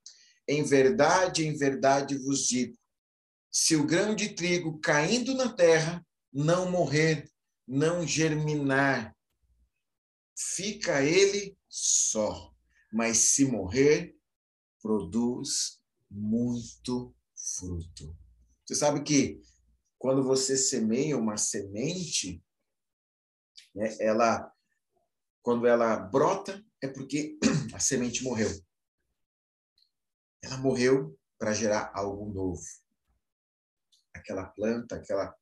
Em 0.47 0.63
verdade, 0.63 1.45
em 1.45 1.57
verdade 1.57 2.17
vos 2.17 2.47
digo, 2.47 2.79
se 3.51 3.75
o 3.75 3.85
grão 3.85 4.15
de 4.15 4.29
trigo 4.29 4.79
caindo 4.79 5.35
na 5.35 5.53
terra 5.53 6.07
não 6.33 6.71
morrer, 6.71 7.29
não 7.67 8.07
germinar, 8.07 9.13
fica 10.39 11.03
ele 11.03 11.59
só, 11.69 12.55
mas 12.93 13.17
se 13.19 13.45
morrer, 13.45 14.15
produz 14.81 15.81
muito 16.09 17.13
fruto. 17.59 18.17
Você 18.65 18.77
sabe 18.77 19.03
que 19.03 19.41
quando 19.99 20.23
você 20.23 20.57
semeia 20.57 21.19
uma 21.19 21.37
semente, 21.37 22.41
né, 23.75 23.97
ela, 24.01 24.53
quando 25.43 25.67
ela 25.67 25.97
brota, 25.97 26.65
é 26.83 26.89
porque 26.89 27.39
a 27.75 27.79
semente 27.79 28.23
morreu. 28.23 28.51
Ela 30.43 30.57
morreu 30.57 31.19
para 31.39 31.53
gerar 31.53 31.91
algo 31.95 32.33
novo. 32.33 32.63
Aquela 34.15 34.47
planta, 34.47 34.97
aquela, 34.97 35.35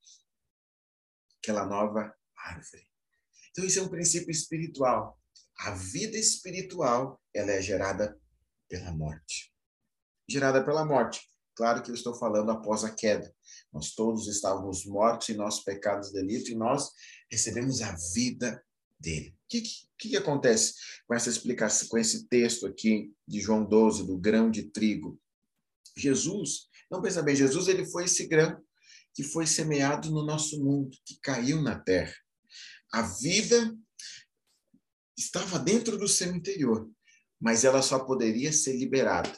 aquela 1.38 1.66
nova 1.66 2.14
árvore. 2.36 2.86
Então, 3.50 3.64
isso 3.64 3.78
é 3.80 3.82
um 3.82 3.88
princípio 3.88 4.30
espiritual. 4.30 5.18
a 5.58 5.72
vida 5.72 6.16
espiritual, 6.16 7.20
ela 7.34 7.50
é 7.50 7.60
gerada 7.60 8.20
pela 8.68 8.92
morte. 8.92 9.52
Gerada 10.28 10.64
pela 10.64 10.84
morte. 10.84 11.28
Claro 11.58 11.82
que 11.82 11.90
eu 11.90 11.94
estou 11.96 12.14
falando 12.14 12.52
após 12.52 12.84
a 12.84 12.94
queda. 12.94 13.34
Nós 13.72 13.92
todos 13.92 14.28
estávamos 14.28 14.86
mortos 14.86 15.28
em 15.28 15.34
nossos 15.34 15.64
pecados 15.64 16.10
e 16.10 16.12
delitos 16.12 16.50
e 16.50 16.54
nós 16.54 16.88
recebemos 17.28 17.82
a 17.82 17.96
vida 18.14 18.64
dele. 18.96 19.30
O 19.30 19.48
que, 19.48 19.62
que, 19.62 20.08
que, 20.10 20.16
acontece 20.16 20.74
com 21.04 21.14
essa 21.14 21.28
explicação, 21.28 21.88
com 21.88 21.98
esse 21.98 22.28
texto 22.28 22.64
aqui 22.64 23.12
de 23.26 23.40
João 23.40 23.64
12, 23.64 24.06
do 24.06 24.16
grão 24.16 24.52
de 24.52 24.70
trigo? 24.70 25.20
Jesus, 25.96 26.68
não 26.88 27.02
pensa 27.02 27.24
bem, 27.24 27.34
Jesus 27.34 27.66
ele 27.66 27.84
foi 27.86 28.04
esse 28.04 28.28
grão 28.28 28.56
que 29.12 29.24
foi 29.24 29.44
semeado 29.44 30.12
no 30.12 30.24
nosso 30.24 30.62
mundo, 30.62 30.96
que 31.04 31.18
caiu 31.20 31.60
na 31.60 31.76
terra. 31.76 32.14
A 32.92 33.02
vida 33.02 33.76
estava 35.16 35.58
dentro 35.58 35.98
do 35.98 36.06
seu 36.06 36.32
interior, 36.32 36.88
mas 37.40 37.64
ela 37.64 37.82
só 37.82 37.98
poderia 37.98 38.52
ser 38.52 38.76
liberada 38.76 39.36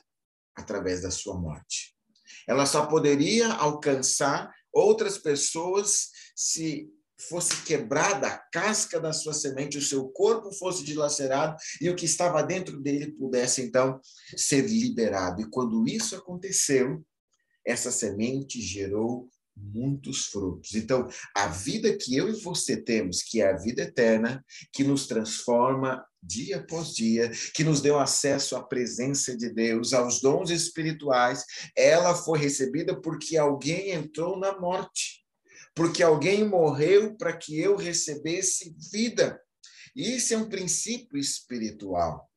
através 0.55 1.01
da 1.01 1.11
sua 1.11 1.41
morte. 1.41 1.99
Ela 2.51 2.67
só 2.67 2.85
poderia 2.87 3.47
alcançar 3.53 4.53
outras 4.73 5.17
pessoas 5.17 6.09
se 6.35 6.91
fosse 7.29 7.63
quebrada 7.63 8.27
a 8.27 8.39
casca 8.39 8.99
da 8.99 9.13
sua 9.13 9.33
semente, 9.33 9.79
o 9.79 9.83
seu 9.83 10.09
corpo 10.09 10.51
fosse 10.55 10.83
dilacerado 10.83 11.57
e 11.81 11.89
o 11.89 11.95
que 11.95 12.07
estava 12.07 12.43
dentro 12.43 12.81
dele 12.81 13.13
pudesse 13.13 13.63
então 13.63 14.01
ser 14.37 14.63
liberado. 14.63 15.41
E 15.41 15.49
quando 15.49 15.87
isso 15.87 16.17
aconteceu, 16.17 17.01
essa 17.65 17.93
semente 17.93 18.61
gerou 18.61 19.31
muitos 19.57 20.27
frutos. 20.27 20.75
Então, 20.75 21.09
a 21.35 21.47
vida 21.47 21.97
que 21.97 22.17
eu 22.17 22.29
e 22.29 22.41
você 22.41 22.77
temos, 22.77 23.23
que 23.23 23.41
é 23.41 23.51
a 23.51 23.57
vida 23.57 23.83
eterna, 23.83 24.45
que 24.73 24.85
nos 24.85 25.07
transforma 25.07 26.05
dia 26.23 26.59
após 26.59 26.95
dia, 26.95 27.31
que 27.55 27.65
nos 27.65 27.81
deu 27.81 27.99
acesso 27.99 28.57
à 28.57 28.63
presença 28.63 29.37
de 29.37 29.53
Deus, 29.53 29.93
aos 29.93 30.21
dons 30.21 30.51
espirituais, 30.51 31.45
ela 31.77 32.15
foi 32.15 32.39
recebida 32.39 33.01
porque 33.01 33.37
alguém 33.37 33.91
entrou 33.91 34.39
na 34.39 34.59
morte, 34.59 35.25
porque 35.75 36.03
alguém 36.03 36.47
morreu 36.47 37.17
para 37.17 37.37
que 37.37 37.59
eu 37.59 37.77
recebesse 37.77 38.75
vida. 38.93 39.41
Isso 39.95 40.35
é 40.35 40.37
um 40.37 40.49
princípio 40.49 41.19
espiritual. 41.19 42.29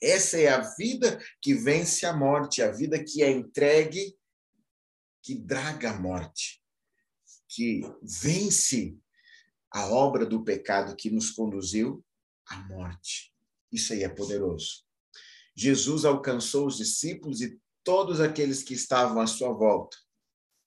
Essa 0.00 0.38
é 0.38 0.48
a 0.48 0.60
vida 0.76 1.20
que 1.42 1.54
vence 1.54 2.06
a 2.06 2.12
morte, 2.12 2.62
a 2.62 2.70
vida 2.70 3.02
que 3.02 3.22
é 3.22 3.30
entregue 3.30 4.14
que 5.22 5.34
draga 5.34 5.90
a 5.90 6.00
morte, 6.00 6.62
que 7.48 7.82
vence 8.02 8.96
a 9.70 9.86
obra 9.86 10.24
do 10.24 10.42
pecado 10.42 10.96
que 10.96 11.10
nos 11.10 11.30
conduziu 11.30 12.04
à 12.46 12.56
morte. 12.68 13.32
Isso 13.70 13.92
aí 13.92 14.02
é 14.02 14.08
poderoso. 14.08 14.84
Jesus 15.54 16.04
alcançou 16.04 16.66
os 16.66 16.76
discípulos 16.76 17.40
e 17.40 17.58
todos 17.82 18.20
aqueles 18.20 18.62
que 18.62 18.74
estavam 18.74 19.20
à 19.20 19.26
sua 19.26 19.52
volta 19.52 19.96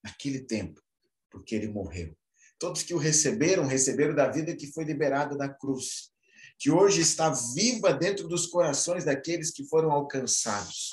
naquele 0.03 0.41
tempo, 0.41 0.81
porque 1.29 1.55
ele 1.55 1.67
morreu. 1.67 2.15
Todos 2.59 2.83
que 2.83 2.93
o 2.93 2.97
receberam, 2.97 3.65
receberam 3.65 4.13
da 4.13 4.29
vida 4.29 4.55
que 4.55 4.67
foi 4.67 4.83
liberada 4.83 5.35
da 5.35 5.49
cruz, 5.49 6.11
que 6.59 6.69
hoje 6.69 7.01
está 7.01 7.29
viva 7.55 7.93
dentro 7.93 8.27
dos 8.27 8.45
corações 8.45 9.05
daqueles 9.05 9.51
que 9.51 9.65
foram 9.65 9.91
alcançados 9.91 10.89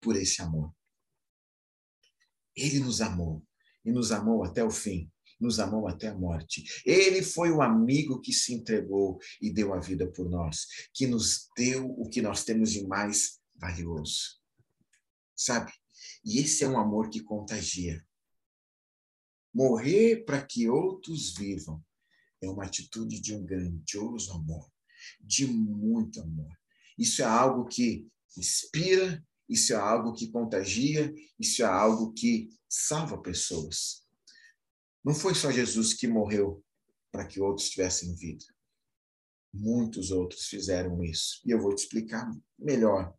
por 0.00 0.16
esse 0.16 0.40
amor. 0.40 0.72
Ele 2.56 2.80
nos 2.80 3.00
amou 3.00 3.44
e 3.84 3.92
nos 3.92 4.12
amou 4.12 4.44
até 4.44 4.64
o 4.64 4.70
fim, 4.70 5.10
nos 5.40 5.58
amou 5.60 5.88
até 5.88 6.08
a 6.08 6.14
morte. 6.14 6.64
Ele 6.84 7.22
foi 7.22 7.50
o 7.50 7.60
amigo 7.60 8.20
que 8.20 8.32
se 8.32 8.54
entregou 8.54 9.18
e 9.40 9.52
deu 9.52 9.74
a 9.74 9.80
vida 9.80 10.10
por 10.10 10.28
nós, 10.28 10.66
que 10.92 11.06
nos 11.06 11.48
deu 11.56 11.86
o 11.90 12.08
que 12.08 12.22
nós 12.22 12.44
temos 12.44 12.72
de 12.72 12.86
mais 12.86 13.40
valioso. 13.54 14.40
Sabe? 15.36 15.72
E 16.24 16.38
esse 16.38 16.64
é 16.64 16.68
um 16.68 16.78
amor 16.78 17.10
que 17.10 17.20
contagia. 17.20 18.04
Morrer 19.52 20.24
para 20.24 20.44
que 20.44 20.68
outros 20.68 21.34
vivam 21.34 21.82
é 22.42 22.48
uma 22.48 22.64
atitude 22.64 23.20
de 23.20 23.34
um 23.34 23.44
grandioso 23.44 24.32
amor, 24.32 24.70
de 25.20 25.46
muito 25.46 26.20
amor. 26.20 26.52
Isso 26.98 27.22
é 27.22 27.24
algo 27.24 27.66
que 27.66 28.06
inspira 28.36 29.24
isso 29.48 29.72
é 29.72 29.76
algo 29.76 30.14
que 30.14 30.30
contagia, 30.30 31.12
isso 31.38 31.62
é 31.62 31.66
algo 31.66 32.12
que 32.12 32.48
salva 32.68 33.20
pessoas. 33.20 34.04
Não 35.04 35.14
foi 35.14 35.34
só 35.34 35.50
Jesus 35.50 35.92
que 35.92 36.06
morreu 36.06 36.64
para 37.12 37.26
que 37.26 37.40
outros 37.40 37.68
tivessem 37.68 38.14
vida. 38.14 38.44
Muitos 39.52 40.10
outros 40.10 40.46
fizeram 40.46 41.04
isso. 41.04 41.40
E 41.44 41.50
eu 41.50 41.60
vou 41.60 41.74
te 41.74 41.82
explicar 41.82 42.28
melhor. 42.58 43.14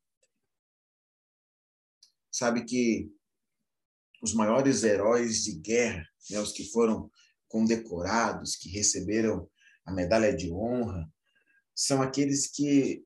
Sabe 2.31 2.65
que 2.65 3.09
os 4.21 4.33
maiores 4.33 4.83
heróis 4.83 5.43
de 5.43 5.53
guerra, 5.53 6.05
né, 6.29 6.39
os 6.39 6.51
que 6.51 6.69
foram 6.71 7.09
condecorados, 7.47 8.55
que 8.55 8.67
receberam 8.69 9.49
a 9.85 9.93
medalha 9.93 10.35
de 10.35 10.51
honra, 10.51 11.09
são 11.73 12.01
aqueles 12.01 12.47
que 12.47 13.05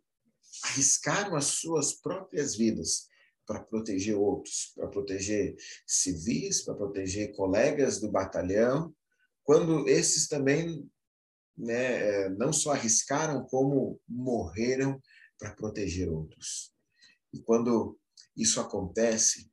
arriscaram 0.65 1.35
as 1.35 1.45
suas 1.45 1.93
próprias 1.93 2.55
vidas 2.55 3.07
para 3.45 3.63
proteger 3.63 4.15
outros, 4.15 4.71
para 4.75 4.87
proteger 4.87 5.55
civis, 5.87 6.63
para 6.63 6.75
proteger 6.75 7.35
colegas 7.35 7.99
do 7.99 8.11
batalhão, 8.11 8.93
quando 9.43 9.87
esses 9.87 10.27
também 10.27 10.87
né, 11.57 12.25
é, 12.25 12.29
não 12.29 12.53
só 12.53 12.71
arriscaram, 12.71 13.43
como 13.45 13.99
morreram 14.07 15.01
para 15.39 15.55
proteger 15.55 16.09
outros. 16.09 16.71
E 17.33 17.39
quando 17.41 17.99
isso 18.37 18.61
acontece, 18.61 19.48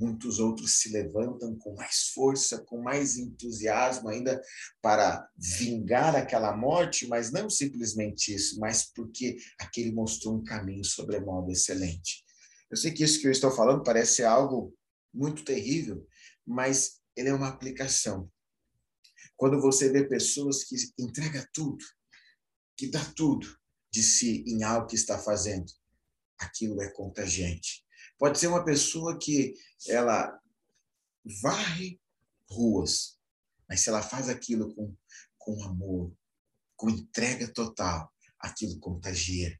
muitos 0.00 0.38
outros 0.38 0.80
se 0.80 0.90
levantam 0.90 1.56
com 1.56 1.74
mais 1.74 2.08
força, 2.14 2.62
com 2.64 2.80
mais 2.80 3.16
entusiasmo 3.16 4.08
ainda 4.08 4.40
para 4.80 5.28
vingar 5.36 6.14
aquela 6.14 6.56
morte, 6.56 7.06
mas 7.08 7.32
não 7.32 7.50
simplesmente 7.50 8.34
isso, 8.34 8.58
mas 8.60 8.84
porque 8.94 9.36
aquele 9.58 9.92
mostrou 9.92 10.36
um 10.36 10.44
caminho 10.44 10.84
sobremodo 10.84 11.50
excelente. 11.50 12.24
Eu 12.70 12.76
sei 12.76 12.92
que 12.92 13.02
isso 13.02 13.20
que 13.20 13.26
eu 13.26 13.32
estou 13.32 13.50
falando 13.50 13.82
parece 13.82 14.22
algo 14.22 14.74
muito 15.12 15.44
terrível, 15.44 16.06
mas 16.46 17.00
ele 17.16 17.30
é 17.30 17.34
uma 17.34 17.48
aplicação. 17.48 18.30
Quando 19.36 19.60
você 19.60 19.90
vê 19.90 20.06
pessoas 20.06 20.64
que 20.64 20.76
entregam 20.98 21.44
tudo, 21.52 21.84
que 22.76 22.88
dá 22.88 23.04
tudo 23.16 23.48
de 23.90 24.02
si 24.02 24.44
em 24.46 24.62
algo 24.62 24.86
que 24.86 24.94
está 24.94 25.18
fazendo, 25.18 25.66
aquilo 26.38 26.80
é 26.82 26.90
contagiante. 26.90 27.84
Pode 28.18 28.38
ser 28.38 28.48
uma 28.48 28.64
pessoa 28.64 29.18
que 29.18 29.54
ela 29.86 30.38
varre 31.42 32.00
ruas, 32.50 33.18
mas 33.68 33.80
se 33.80 33.88
ela 33.88 34.02
faz 34.02 34.28
aquilo 34.28 34.74
com, 34.74 34.94
com 35.36 35.62
amor, 35.64 36.12
com 36.76 36.90
entrega 36.90 37.52
total, 37.52 38.12
aquilo 38.40 38.78
contagia 38.80 39.58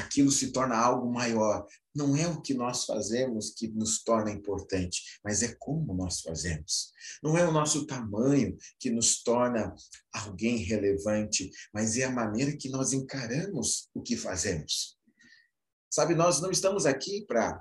aquilo 0.00 0.30
se 0.30 0.50
torna 0.50 0.76
algo 0.76 1.10
maior. 1.12 1.66
Não 1.94 2.16
é 2.16 2.26
o 2.26 2.40
que 2.40 2.54
nós 2.54 2.84
fazemos 2.84 3.50
que 3.50 3.68
nos 3.68 4.02
torna 4.02 4.30
importante, 4.30 5.18
mas 5.24 5.42
é 5.42 5.54
como 5.58 5.94
nós 5.94 6.20
fazemos. 6.20 6.92
Não 7.22 7.36
é 7.36 7.46
o 7.46 7.52
nosso 7.52 7.86
tamanho 7.86 8.56
que 8.78 8.90
nos 8.90 9.22
torna 9.22 9.74
alguém 10.12 10.58
relevante, 10.58 11.50
mas 11.72 11.96
é 11.96 12.04
a 12.04 12.10
maneira 12.10 12.56
que 12.56 12.68
nós 12.68 12.92
encaramos 12.92 13.88
o 13.94 14.02
que 14.02 14.16
fazemos. 14.16 14.98
Sabe, 15.90 16.14
nós 16.14 16.40
não 16.40 16.52
estamos 16.52 16.86
aqui 16.86 17.26
para 17.26 17.60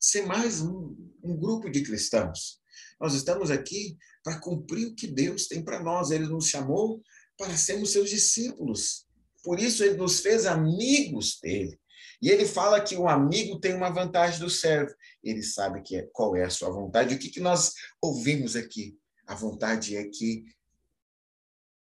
ser 0.00 0.26
mais 0.26 0.60
um, 0.60 0.96
um 1.22 1.36
grupo 1.36 1.70
de 1.70 1.84
cristãos. 1.84 2.60
Nós 3.00 3.14
estamos 3.14 3.48
aqui 3.48 3.96
para 4.24 4.40
cumprir 4.40 4.88
o 4.88 4.94
que 4.94 5.06
Deus 5.06 5.46
tem 5.46 5.62
para 5.62 5.80
nós. 5.80 6.10
Ele 6.10 6.26
nos 6.26 6.48
chamou 6.48 7.00
para 7.38 7.56
sermos 7.56 7.92
seus 7.92 8.10
discípulos. 8.10 9.06
Por 9.44 9.60
isso 9.60 9.84
ele 9.84 9.96
nos 9.96 10.18
fez 10.18 10.46
amigos 10.46 11.38
dele. 11.40 11.78
E 12.20 12.28
ele 12.28 12.44
fala 12.44 12.80
que 12.80 12.96
o 12.96 13.08
amigo 13.08 13.60
tem 13.60 13.72
uma 13.74 13.90
vantagem 13.90 14.40
do 14.40 14.50
servo. 14.50 14.92
Ele 15.22 15.42
sabe 15.42 15.80
que 15.82 15.96
é, 15.96 16.08
qual 16.12 16.34
é 16.34 16.42
a 16.42 16.50
sua 16.50 16.70
vontade. 16.70 17.14
O 17.14 17.18
que, 17.18 17.28
que 17.28 17.40
nós 17.40 17.72
ouvimos 18.00 18.56
aqui? 18.56 18.98
A 19.26 19.34
vontade 19.36 19.96
é 19.96 20.04
que 20.08 20.44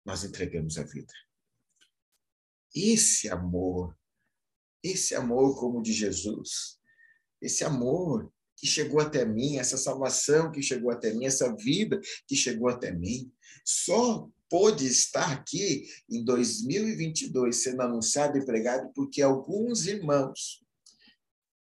nós 0.05 0.23
entregamos 0.23 0.79
a 0.79 0.85
vida. 0.85 1.13
Esse 2.73 3.29
amor, 3.29 3.97
esse 4.83 5.15
amor 5.15 5.59
como 5.59 5.79
o 5.79 5.83
de 5.83 5.93
Jesus, 5.93 6.79
esse 7.41 7.65
amor 7.65 8.31
que 8.57 8.67
chegou 8.67 9.01
até 9.01 9.25
mim, 9.25 9.57
essa 9.57 9.77
salvação 9.77 10.51
que 10.51 10.63
chegou 10.63 10.91
até 10.91 11.13
mim, 11.13 11.27
essa 11.27 11.55
vida 11.55 12.01
que 12.27 12.35
chegou 12.35 12.69
até 12.69 12.93
mim, 12.93 13.33
só 13.65 14.29
pôde 14.49 14.87
estar 14.87 15.31
aqui 15.33 15.89
em 16.09 16.25
2022 16.25 17.57
sendo 17.57 17.83
anunciado 17.83 18.39
e 18.39 18.45
pregado 18.45 18.91
porque 18.95 19.23
alguns 19.23 19.87
irmãos 19.87 20.65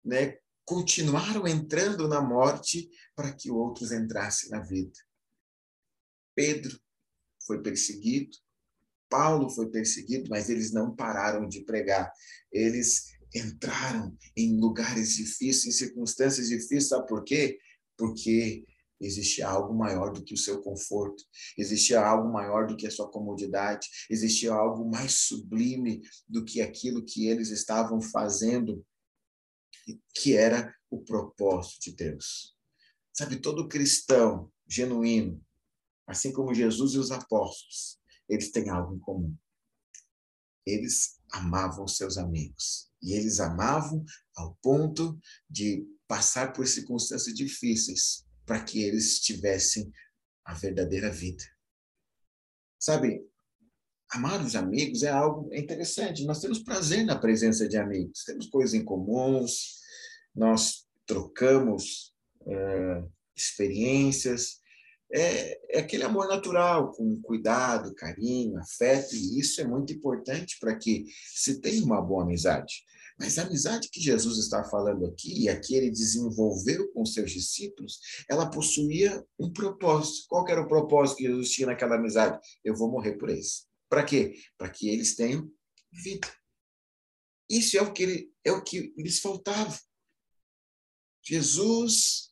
né, 0.06 0.38
continuaram 0.64 1.48
entrando 1.48 2.08
na 2.08 2.22
morte 2.22 2.90
para 3.16 3.34
que 3.34 3.52
outros 3.52 3.92
entrassem 3.92 4.50
na 4.50 4.62
vida. 4.62 4.98
Pedro 6.36 6.80
foi 7.46 7.62
perseguido, 7.62 8.38
Paulo 9.10 9.50
foi 9.50 9.70
perseguido, 9.70 10.30
mas 10.30 10.50
eles 10.50 10.72
não 10.72 10.96
pararam 10.96 11.48
de 11.48 11.62
pregar. 11.62 12.12
Eles 12.52 13.18
entraram 13.34 14.16
em 14.36 14.60
lugares 14.60 15.16
difíceis, 15.16 15.66
em 15.66 15.72
circunstâncias 15.72 16.48
difíceis, 16.48 16.90
sabe 16.90 17.08
por 17.08 17.24
quê? 17.24 17.60
Porque 17.98 18.66
existia 19.00 19.48
algo 19.48 19.74
maior 19.74 20.12
do 20.12 20.24
que 20.24 20.34
o 20.34 20.38
seu 20.38 20.62
conforto, 20.62 21.24
existia 21.58 22.02
algo 22.02 22.32
maior 22.32 22.68
do 22.68 22.76
que 22.76 22.88
a 22.88 22.92
sua 22.92 23.10
comodidade, 23.10 23.88
existia 24.10 24.54
algo 24.54 24.90
mais 24.90 25.14
sublime 25.14 26.02
do 26.28 26.44
que 26.44 26.62
aquilo 26.62 27.06
que 27.06 27.28
eles 27.28 27.50
estavam 27.50 28.02
fazendo, 28.02 28.84
que 30.16 30.36
era 30.36 30.74
o 30.90 31.00
propósito 31.00 31.82
de 31.82 31.96
Deus. 31.96 32.56
Sabe, 33.14 33.38
todo 33.38 33.68
cristão 33.68 34.52
genuíno, 34.68 35.42
assim 36.08 36.32
como 36.32 36.54
Jesus 36.54 36.94
e 36.94 36.98
os 36.98 37.12
apóstolos, 37.12 38.00
eles 38.30 38.52
têm 38.52 38.70
algo 38.70 38.96
em 38.96 39.00
comum. 39.00 39.36
Eles 40.66 41.20
amavam 41.32 41.88
seus 41.88 42.18
amigos. 42.18 42.92
E 43.02 43.14
eles 43.14 43.40
amavam 43.40 44.04
ao 44.36 44.56
ponto 44.62 45.20
de 45.50 45.86
passar 46.08 46.54
por 46.54 46.68
circunstâncias 46.68 47.36
difíceis 47.36 48.26
para 48.46 48.64
que 48.64 48.82
eles 48.82 49.20
tivessem 49.20 49.92
a 50.46 50.54
verdadeira 50.54 51.12
vida. 51.12 51.44
Sabe, 52.80 53.22
amar 54.10 54.44
os 54.44 54.56
amigos 54.56 55.04
é 55.04 55.10
algo 55.10 55.54
interessante. 55.54 56.26
Nós 56.26 56.40
temos 56.40 56.60
prazer 56.60 57.06
na 57.06 57.18
presença 57.20 57.68
de 57.68 57.78
amigos, 57.78 58.24
temos 58.24 58.48
coisas 58.48 58.74
em 58.74 58.84
comuns, 58.84 59.80
nós 60.34 60.88
trocamos 61.06 62.14
é, 62.48 63.04
experiências, 63.36 64.62
é, 65.12 65.78
é, 65.78 65.80
aquele 65.80 66.04
amor 66.04 66.28
natural, 66.28 66.92
com 66.92 67.22
cuidado, 67.22 67.96
carinho, 67.96 68.58
afeto, 68.60 69.16
e 69.16 69.40
isso 69.40 69.62
é 69.62 69.64
muito 69.64 69.94
importante 69.94 70.58
para 70.60 70.76
que 70.76 71.06
se 71.34 71.62
tenha 71.62 71.84
uma 71.84 72.02
boa 72.02 72.24
amizade. 72.24 72.84
Mas 73.20 73.40
a 73.40 73.44
amizade 73.44 73.90
que 73.90 74.00
Jesus 74.00 74.38
está 74.38 74.64
falando 74.64 75.06
aqui, 75.06 75.44
e 75.44 75.50
aqui 75.50 75.76
ele 75.76 75.90
desenvolveu 75.90 76.92
com 76.92 77.06
seus 77.06 77.32
discípulos, 77.32 78.00
ela 78.30 78.50
possuía 78.50 79.26
um 79.40 79.52
propósito. 79.52 80.26
Qual 80.28 80.48
era 80.48 80.62
o 80.62 80.68
propósito 80.68 81.18
que 81.18 81.24
Jesus 81.24 81.50
tinha 81.52 81.68
naquela 81.68 81.96
amizade? 81.96 82.40
Eu 82.64 82.76
vou 82.76 82.92
morrer 82.92 83.14
por 83.14 83.30
eles. 83.30 83.66
Para 83.90 84.04
quê? 84.04 84.36
Para 84.58 84.70
que 84.70 84.90
eles 84.90 85.16
tenham 85.16 85.50
vida. 85.92 86.28
Isso 87.50 87.78
é 87.78 87.82
o 87.82 87.92
que, 87.92 88.04
ele, 88.04 88.32
é 88.44 88.52
o 88.52 88.64
que 88.64 88.94
lhes 88.98 89.20
faltava. 89.20 89.80
Jesus 91.24 92.32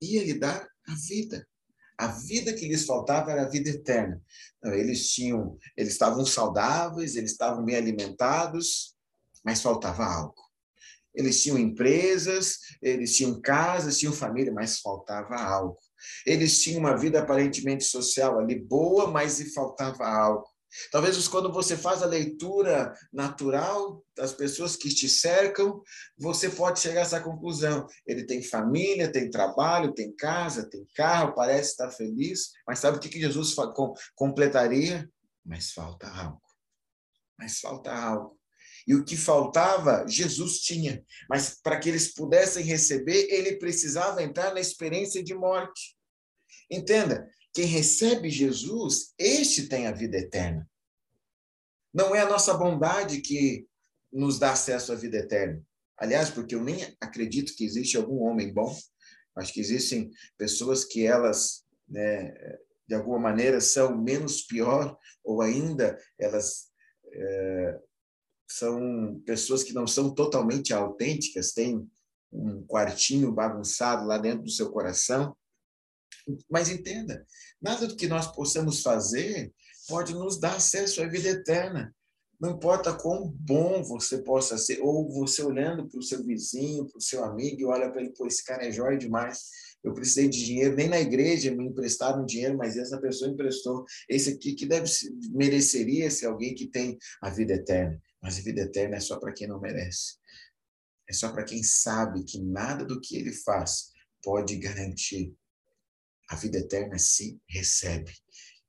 ia 0.00 0.24
lhe 0.24 0.34
dar 0.34 0.66
a 0.88 0.94
vida. 1.08 1.46
A 1.98 2.08
vida 2.08 2.52
que 2.52 2.68
lhes 2.68 2.84
faltava 2.84 3.32
era 3.32 3.42
a 3.42 3.48
vida 3.48 3.70
eterna. 3.70 4.20
Eles 4.64 5.08
tinham, 5.10 5.58
eles 5.76 5.92
estavam 5.92 6.26
saudáveis, 6.26 7.16
eles 7.16 7.32
estavam 7.32 7.64
bem 7.64 7.76
alimentados, 7.76 8.94
mas 9.44 9.62
faltava 9.62 10.04
algo. 10.04 10.46
Eles 11.14 11.42
tinham 11.42 11.58
empresas, 11.58 12.58
eles 12.82 13.16
tinham 13.16 13.40
casas, 13.40 13.98
tinham 13.98 14.12
família, 14.12 14.52
mas 14.52 14.80
faltava 14.80 15.36
algo. 15.36 15.78
Eles 16.26 16.60
tinham 16.60 16.80
uma 16.80 16.96
vida 16.96 17.20
aparentemente 17.20 17.84
social 17.84 18.38
ali 18.38 18.58
boa, 18.58 19.10
mas 19.10 19.40
faltava 19.54 20.06
algo. 20.06 20.46
Talvez 20.90 21.26
quando 21.28 21.52
você 21.52 21.76
faz 21.76 22.02
a 22.02 22.06
leitura 22.06 22.94
natural 23.12 24.02
das 24.16 24.32
pessoas 24.32 24.76
que 24.76 24.88
te 24.88 25.08
cercam, 25.08 25.82
você 26.18 26.48
pode 26.48 26.80
chegar 26.80 27.00
a 27.00 27.02
essa 27.02 27.20
conclusão. 27.20 27.86
Ele 28.06 28.24
tem 28.24 28.42
família, 28.42 29.10
tem 29.10 29.30
trabalho, 29.30 29.94
tem 29.94 30.14
casa, 30.14 30.68
tem 30.68 30.86
carro, 30.94 31.34
parece 31.34 31.70
estar 31.70 31.90
feliz, 31.90 32.52
mas 32.66 32.78
sabe 32.78 32.96
o 32.96 33.00
que 33.00 33.20
Jesus 33.20 33.54
completaria? 34.14 35.08
Mas 35.44 35.72
falta 35.72 36.08
algo. 36.08 36.42
Mas 37.38 37.60
falta 37.60 37.92
algo. 37.92 38.36
E 38.86 38.94
o 38.94 39.04
que 39.04 39.16
faltava, 39.16 40.06
Jesus 40.08 40.60
tinha. 40.60 41.04
Mas 41.28 41.58
para 41.60 41.78
que 41.78 41.88
eles 41.88 42.14
pudessem 42.14 42.64
receber, 42.64 43.26
ele 43.30 43.56
precisava 43.56 44.22
entrar 44.22 44.54
na 44.54 44.60
experiência 44.60 45.22
de 45.22 45.34
morte. 45.34 45.96
Entenda, 46.70 47.28
quem 47.56 47.64
recebe 47.64 48.28
Jesus, 48.28 49.14
este 49.18 49.66
tem 49.66 49.86
a 49.86 49.90
vida 49.90 50.18
eterna. 50.18 50.68
Não 51.90 52.14
é 52.14 52.20
a 52.20 52.28
nossa 52.28 52.52
bondade 52.52 53.22
que 53.22 53.66
nos 54.12 54.38
dá 54.38 54.52
acesso 54.52 54.92
à 54.92 54.94
vida 54.94 55.16
eterna. 55.16 55.64
Aliás, 55.96 56.28
porque 56.28 56.54
eu 56.54 56.62
nem 56.62 56.94
acredito 57.00 57.56
que 57.56 57.64
existe 57.64 57.96
algum 57.96 58.20
homem 58.24 58.52
bom. 58.52 58.76
Acho 59.34 59.54
que 59.54 59.60
existem 59.60 60.10
pessoas 60.36 60.84
que 60.84 61.06
elas, 61.06 61.64
né, 61.88 62.30
de 62.86 62.94
alguma 62.94 63.18
maneira, 63.18 63.58
são 63.58 63.96
menos 63.96 64.42
pior, 64.42 64.94
ou 65.24 65.40
ainda 65.40 65.98
elas 66.18 66.70
é, 67.10 67.80
são 68.46 69.18
pessoas 69.24 69.64
que 69.64 69.72
não 69.72 69.86
são 69.86 70.14
totalmente 70.14 70.74
autênticas, 70.74 71.54
têm 71.54 71.90
um 72.30 72.66
quartinho 72.66 73.32
bagunçado 73.32 74.06
lá 74.06 74.18
dentro 74.18 74.42
do 74.42 74.50
seu 74.50 74.70
coração. 74.70 75.34
Mas 76.50 76.68
entenda, 76.68 77.24
nada 77.66 77.88
do 77.88 77.96
que 77.96 78.06
nós 78.06 78.28
possamos 78.32 78.80
fazer 78.80 79.52
pode 79.88 80.14
nos 80.14 80.38
dar 80.38 80.54
acesso 80.54 81.02
à 81.02 81.06
vida 81.08 81.28
eterna. 81.28 81.92
Não 82.40 82.50
importa 82.50 82.92
quão 82.92 83.28
bom 83.28 83.82
você 83.82 84.18
possa 84.18 84.56
ser, 84.56 84.80
ou 84.80 85.10
você 85.10 85.42
olhando 85.42 85.88
para 85.88 85.98
o 85.98 86.02
seu 86.02 86.22
vizinho, 86.22 86.86
para 86.86 86.98
o 86.98 87.02
seu 87.02 87.24
amigo, 87.24 87.60
e 87.60 87.64
olha 87.64 87.90
para 87.90 88.02
ele, 88.02 88.12
pô, 88.12 88.26
esse 88.26 88.44
cara 88.44 88.66
é 88.66 88.70
jóia 88.70 88.96
demais. 88.96 89.48
Eu 89.82 89.94
precisei 89.94 90.28
de 90.28 90.44
dinheiro, 90.44 90.76
nem 90.76 90.88
na 90.88 91.00
igreja 91.00 91.54
me 91.54 91.66
emprestaram 91.66 92.24
dinheiro, 92.24 92.56
mas 92.56 92.76
essa 92.76 93.00
pessoa 93.00 93.30
emprestou. 93.30 93.84
Esse 94.08 94.30
aqui 94.30 94.54
que 94.54 94.66
deve 94.66 94.88
mereceria 95.32 96.10
ser 96.10 96.26
alguém 96.26 96.54
que 96.54 96.68
tem 96.68 96.98
a 97.22 97.30
vida 97.30 97.54
eterna. 97.54 98.00
Mas 98.22 98.38
a 98.38 98.42
vida 98.42 98.60
eterna 98.60 98.96
é 98.96 99.00
só 99.00 99.18
para 99.18 99.32
quem 99.32 99.48
não 99.48 99.60
merece. 99.60 100.16
É 101.08 101.12
só 101.12 101.32
para 101.32 101.44
quem 101.44 101.62
sabe 101.62 102.22
que 102.24 102.40
nada 102.40 102.84
do 102.84 103.00
que 103.00 103.16
ele 103.16 103.32
faz 103.32 103.92
pode 104.22 104.56
garantir 104.56 105.34
a 106.28 106.36
vida 106.36 106.58
eterna 106.58 106.98
se 106.98 107.40
recebe. 107.48 108.12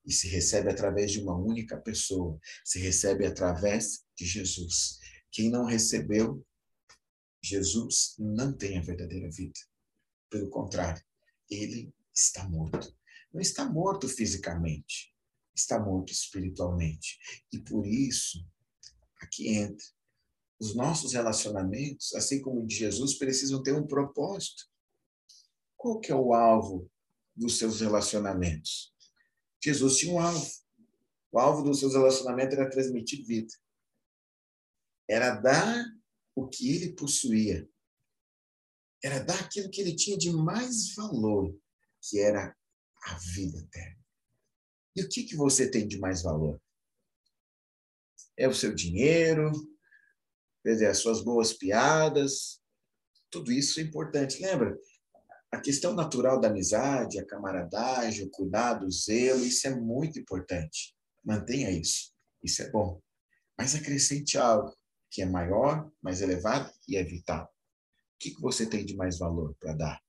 E 0.06 0.12
se 0.12 0.28
recebe 0.30 0.70
através 0.70 1.12
de 1.12 1.22
uma 1.22 1.38
única 1.38 1.78
pessoa. 1.78 2.40
Se 2.64 2.80
recebe 2.80 3.26
através 3.26 4.06
de 4.16 4.26
Jesus. 4.26 5.00
Quem 5.32 5.50
não 5.50 5.66
recebeu 5.66 6.46
Jesus 7.42 8.16
não 8.18 8.52
tem 8.56 8.78
a 8.78 8.82
verdadeira 8.82 9.30
vida. 9.30 9.60
Pelo 10.30 10.50
contrário, 10.50 11.04
ele 11.50 11.94
está 12.14 12.48
morto. 12.48 12.96
Não 13.34 13.42
está 13.42 13.66
morto 13.70 14.08
fisicamente, 14.08 15.14
está 15.56 15.80
morto 15.80 16.12
espiritualmente. 16.12 17.20
E 17.52 17.60
por 17.60 17.86
isso, 17.86 18.46
aqui 19.22 19.50
entra. 19.50 19.86
Os 20.60 20.76
nossos 20.76 21.14
relacionamentos, 21.14 22.14
assim 22.16 22.42
como 22.42 22.64
o 22.64 22.68
de 22.68 22.76
Jesus, 22.76 23.18
precisam 23.18 23.62
ter 23.62 23.74
um 23.74 23.86
propósito. 23.86 24.66
Qual 25.76 26.00
que 26.00 26.12
é 26.12 26.16
o 26.16 26.34
alvo 26.34 26.90
dos 27.38 27.58
seus 27.58 27.80
relacionamentos. 27.80 28.94
Jesus 29.64 29.98
tinha 29.98 30.14
um 30.14 30.20
alvo. 30.20 30.52
O 31.32 31.40
alvo 31.40 31.64
dos 31.64 31.80
seus 31.80 31.94
relacionamentos 31.94 32.58
era 32.58 32.70
transmitir 32.70 33.26
vida. 33.26 33.54
Era 35.08 35.36
dar 35.36 35.86
o 36.36 36.48
que 36.48 36.76
ele 36.76 36.94
possuía. 36.94 37.70
Era 39.04 39.20
dar 39.20 39.40
aquilo 39.40 39.70
que 39.70 39.80
ele 39.80 39.96
tinha 39.96 40.18
de 40.18 40.32
mais 40.32 40.96
valor, 40.96 41.56
que 42.02 42.20
era 42.20 42.58
a 43.04 43.14
vida 43.20 43.60
eterna. 43.60 44.06
E 44.96 45.04
o 45.04 45.10
que, 45.10 45.24
que 45.24 45.36
você 45.36 45.70
tem 45.70 45.88
de 45.88 46.00
mais 46.00 46.24
valor? 46.24 46.60
É 48.36 48.48
o 48.48 48.54
seu 48.54 48.74
dinheiro, 48.74 49.52
as 50.90 50.98
suas 50.98 51.24
boas 51.24 51.54
piadas, 51.54 52.62
tudo 53.30 53.52
isso 53.52 53.80
é 53.80 53.84
importante. 53.84 54.42
Lembra? 54.42 54.78
A 55.52 55.60
questão 55.60 55.94
natural 55.94 56.40
da 56.40 56.50
amizade, 56.50 57.20
a 57.20 57.26
camaradagem, 57.26 58.26
o 58.26 58.30
cuidado, 58.30 58.86
o 58.86 58.92
zelo, 58.92 59.46
isso 59.46 59.68
é 59.68 59.76
muito 59.76 60.20
importante. 60.20 60.96
Mantenha 61.24 61.72
isso. 61.72 62.12
Isso 62.44 62.62
é 62.62 62.70
bom. 62.70 63.02
Mas 63.58 63.74
acrescente 63.74 64.38
algo 64.38 64.76
que 65.10 65.22
é 65.22 65.26
maior, 65.26 65.90
mais 66.02 66.22
elevado 66.22 66.72
e 66.88 66.98
é 66.98 67.04
vital. 67.04 67.46
O 67.46 68.20
que 68.20 68.42
você 68.42 68.66
tem 68.66 68.86
de 68.86 68.96
mais 68.96 69.18
valor 69.18 69.56
para 69.60 69.74
dar? 69.74 70.02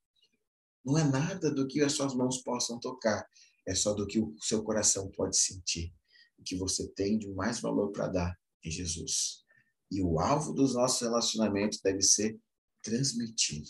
Não 0.84 0.98
é 0.98 1.04
nada 1.04 1.50
do 1.50 1.66
que 1.66 1.82
as 1.82 1.92
suas 1.92 2.14
mãos 2.14 2.38
possam 2.38 2.80
tocar, 2.80 3.26
é 3.66 3.74
só 3.74 3.94
do 3.94 4.06
que 4.06 4.18
o 4.18 4.34
seu 4.40 4.62
coração 4.64 5.10
pode 5.10 5.36
sentir. 5.36 5.94
O 6.38 6.42
que 6.42 6.56
você 6.56 6.88
tem 6.88 7.18
de 7.18 7.28
mais 7.28 7.60
valor 7.60 7.92
para 7.92 8.08
dar 8.08 8.38
é 8.64 8.70
Jesus. 8.70 9.44
E 9.90 10.02
o 10.02 10.18
alvo 10.18 10.52
dos 10.52 10.74
nossos 10.74 11.00
relacionamentos 11.00 11.80
deve 11.80 12.02
ser 12.02 12.38
transmitido 12.82 13.68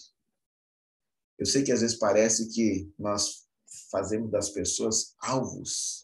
eu 1.39 1.47
sei 1.47 1.63
que 1.63 1.73
às 1.73 1.81
vezes 1.81 1.97
parece 1.97 2.49
que 2.53 2.91
nós 2.99 3.47
fazemos 3.91 4.31
das 4.31 4.51
pessoas 4.51 5.15
alvos, 5.21 6.01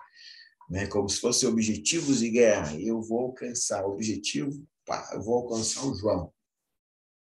né? 0.71 0.87
como 0.87 1.09
se 1.09 1.21
fossem 1.21 1.49
objetivos 1.49 2.21
de 2.21 2.31
guerra. 2.31 2.79
Eu 2.81 3.03
vou 3.03 3.21
alcançar 3.21 3.85
o 3.85 3.93
objetivo, 3.93 4.67
pá, 4.87 5.11
eu 5.13 5.23
vou 5.23 5.37
alcançar 5.37 5.85
o 5.85 5.95
João. 5.95 6.33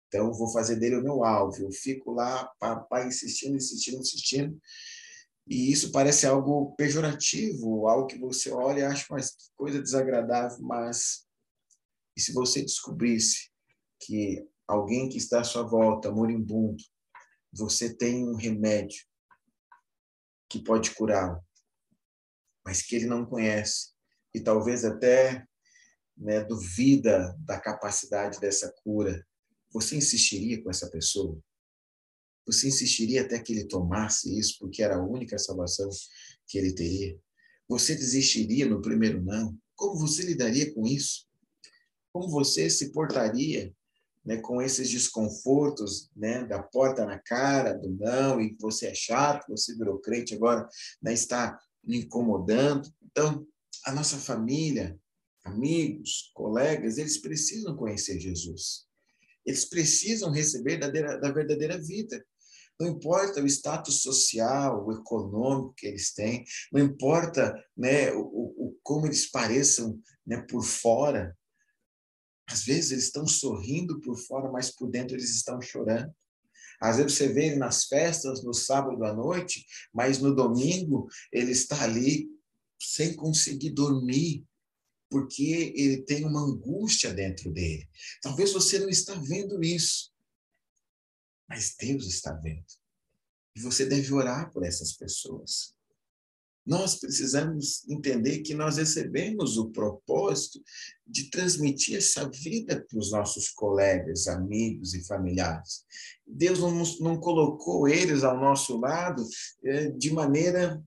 Então, 0.08 0.26
eu 0.26 0.34
vou 0.34 0.52
fazer 0.52 0.76
dele 0.76 0.96
o 0.96 1.02
meu 1.02 1.24
alvo. 1.24 1.62
Eu 1.62 1.70
fico 1.70 2.10
lá, 2.10 2.46
papai, 2.58 3.06
insistindo, 3.06 3.56
insistindo, 3.56 4.00
insistindo. 4.00 4.60
E 5.46 5.70
isso 5.70 5.92
parece 5.92 6.26
algo 6.26 6.74
pejorativo, 6.74 7.86
algo 7.86 8.06
que 8.06 8.18
você 8.18 8.50
olha 8.50 8.80
e 8.80 8.84
acha, 8.84 9.04
que 9.06 9.54
coisa 9.56 9.80
desagradável, 9.80 10.58
mas 10.60 11.24
e 12.16 12.20
se 12.20 12.32
você 12.32 12.60
descobrisse 12.60 13.50
que 14.00 14.46
alguém 14.66 15.08
que 15.08 15.16
está 15.16 15.40
à 15.40 15.44
sua 15.44 15.62
volta, 15.62 16.10
moribundo, 16.10 16.82
você 17.52 17.94
tem 17.94 18.24
um 18.24 18.34
remédio 18.34 19.04
que 20.48 20.62
pode 20.62 20.94
curá-lo, 20.94 21.42
mas 22.64 22.82
que 22.82 22.96
ele 22.96 23.06
não 23.06 23.24
conhece 23.24 23.90
e 24.34 24.40
talvez 24.40 24.84
até 24.84 25.46
né, 26.16 26.44
duvida 26.44 27.34
da 27.40 27.58
capacidade 27.58 28.38
dessa 28.38 28.72
cura, 28.82 29.26
você 29.72 29.96
insistiria 29.96 30.62
com 30.62 30.70
essa 30.70 30.90
pessoa? 30.90 31.40
Você 32.46 32.68
insistiria 32.68 33.22
até 33.22 33.38
que 33.38 33.52
ele 33.52 33.68
tomasse 33.68 34.38
isso, 34.38 34.56
porque 34.58 34.82
era 34.82 34.96
a 34.96 35.04
única 35.04 35.38
salvação 35.38 35.88
que 36.46 36.58
ele 36.58 36.74
teria? 36.74 37.18
Você 37.68 37.94
desistiria 37.94 38.66
no 38.66 38.82
primeiro 38.82 39.22
não? 39.22 39.56
Como 39.76 39.98
você 39.98 40.22
lidaria 40.22 40.74
com 40.74 40.86
isso? 40.86 41.26
Como 42.12 42.28
você 42.28 42.68
se 42.68 42.92
portaria 42.92 43.72
né, 44.24 44.36
com 44.38 44.60
esses 44.60 44.90
desconfortos 44.90 46.10
né, 46.14 46.44
da 46.44 46.62
porta 46.62 47.04
na 47.04 47.18
cara, 47.18 47.74
do 47.74 47.90
não, 47.90 48.40
e 48.40 48.56
você 48.60 48.86
é 48.86 48.94
chato, 48.94 49.48
você 49.48 49.74
virou 49.74 49.98
crente 49.98 50.34
agora, 50.34 50.68
né, 51.02 51.12
está 51.12 51.58
me 51.82 51.98
incomodando? 52.00 52.88
Então, 53.02 53.46
a 53.86 53.92
nossa 53.92 54.18
família, 54.18 54.98
amigos, 55.44 56.30
colegas, 56.34 56.98
eles 56.98 57.18
precisam 57.18 57.76
conhecer 57.76 58.20
Jesus. 58.20 58.86
Eles 59.44 59.64
precisam 59.64 60.30
receber 60.30 60.76
da, 60.76 60.88
da 61.16 61.32
verdadeira 61.32 61.78
vida. 61.78 62.22
Não 62.78 62.88
importa 62.88 63.42
o 63.42 63.46
status 63.46 64.02
social, 64.02 64.86
o 64.86 64.92
econômico 64.92 65.74
que 65.76 65.86
eles 65.86 66.12
têm, 66.14 66.44
não 66.72 66.80
importa 66.80 67.54
né, 67.76 68.12
o, 68.12 68.20
o 68.20 68.78
como 68.82 69.06
eles 69.06 69.30
pareçam 69.30 70.00
né, 70.26 70.44
por 70.48 70.62
fora. 70.62 71.36
Às 72.50 72.64
vezes 72.64 72.90
eles 72.90 73.04
estão 73.04 73.26
sorrindo 73.26 74.00
por 74.00 74.18
fora, 74.18 74.50
mas 74.50 74.70
por 74.70 74.90
dentro 74.90 75.16
eles 75.16 75.30
estão 75.30 75.60
chorando. 75.60 76.12
Às 76.80 76.96
vezes 76.96 77.12
você 77.12 77.28
vê 77.28 77.46
ele 77.46 77.56
nas 77.56 77.84
festas 77.84 78.42
no 78.42 78.54
sábado 78.54 79.04
à 79.04 79.12
noite, 79.12 79.64
mas 79.92 80.18
no 80.18 80.34
domingo 80.34 81.06
ele 81.32 81.52
está 81.52 81.82
ali 81.82 82.28
sem 82.80 83.14
conseguir 83.14 83.70
dormir, 83.70 84.44
porque 85.10 85.74
ele 85.76 86.02
tem 86.02 86.24
uma 86.24 86.40
angústia 86.40 87.12
dentro 87.12 87.52
dele. 87.52 87.88
Talvez 88.22 88.52
você 88.52 88.78
não 88.78 88.88
está 88.88 89.14
vendo 89.14 89.62
isso, 89.62 90.10
mas 91.48 91.76
Deus 91.78 92.06
está 92.06 92.32
vendo. 92.32 92.64
E 93.54 93.60
você 93.60 93.84
deve 93.84 94.12
orar 94.12 94.50
por 94.50 94.64
essas 94.64 94.92
pessoas. 94.94 95.74
Nós 96.66 96.96
precisamos 96.96 97.88
entender 97.88 98.40
que 98.40 98.54
nós 98.54 98.76
recebemos 98.76 99.56
o 99.56 99.70
propósito 99.70 100.62
de 101.06 101.30
transmitir 101.30 101.96
essa 101.96 102.28
vida 102.28 102.84
para 102.88 102.98
os 102.98 103.10
nossos 103.10 103.48
colegas, 103.50 104.28
amigos 104.28 104.94
e 104.94 105.04
familiares. 105.06 105.84
Deus 106.26 106.58
não, 106.60 106.82
não 107.00 107.18
colocou 107.18 107.88
eles 107.88 108.22
ao 108.22 108.38
nosso 108.38 108.78
lado 108.78 109.26
eh, 109.64 109.90
de 109.90 110.12
maneira 110.12 110.82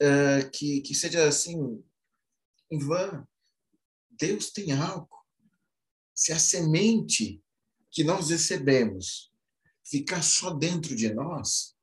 eh, 0.00 0.48
que, 0.52 0.80
que 0.80 0.94
seja 0.94 1.28
assim, 1.28 1.56
em 2.70 2.78
vão. 2.78 3.26
Deus 4.10 4.50
tem 4.50 4.72
algo. 4.72 5.08
Se 6.14 6.32
a 6.32 6.38
semente 6.38 7.42
que 7.90 8.02
nós 8.02 8.30
recebemos 8.30 9.30
ficar 9.84 10.22
só 10.22 10.50
dentro 10.54 10.94
de 10.94 11.12
nós, 11.12 11.74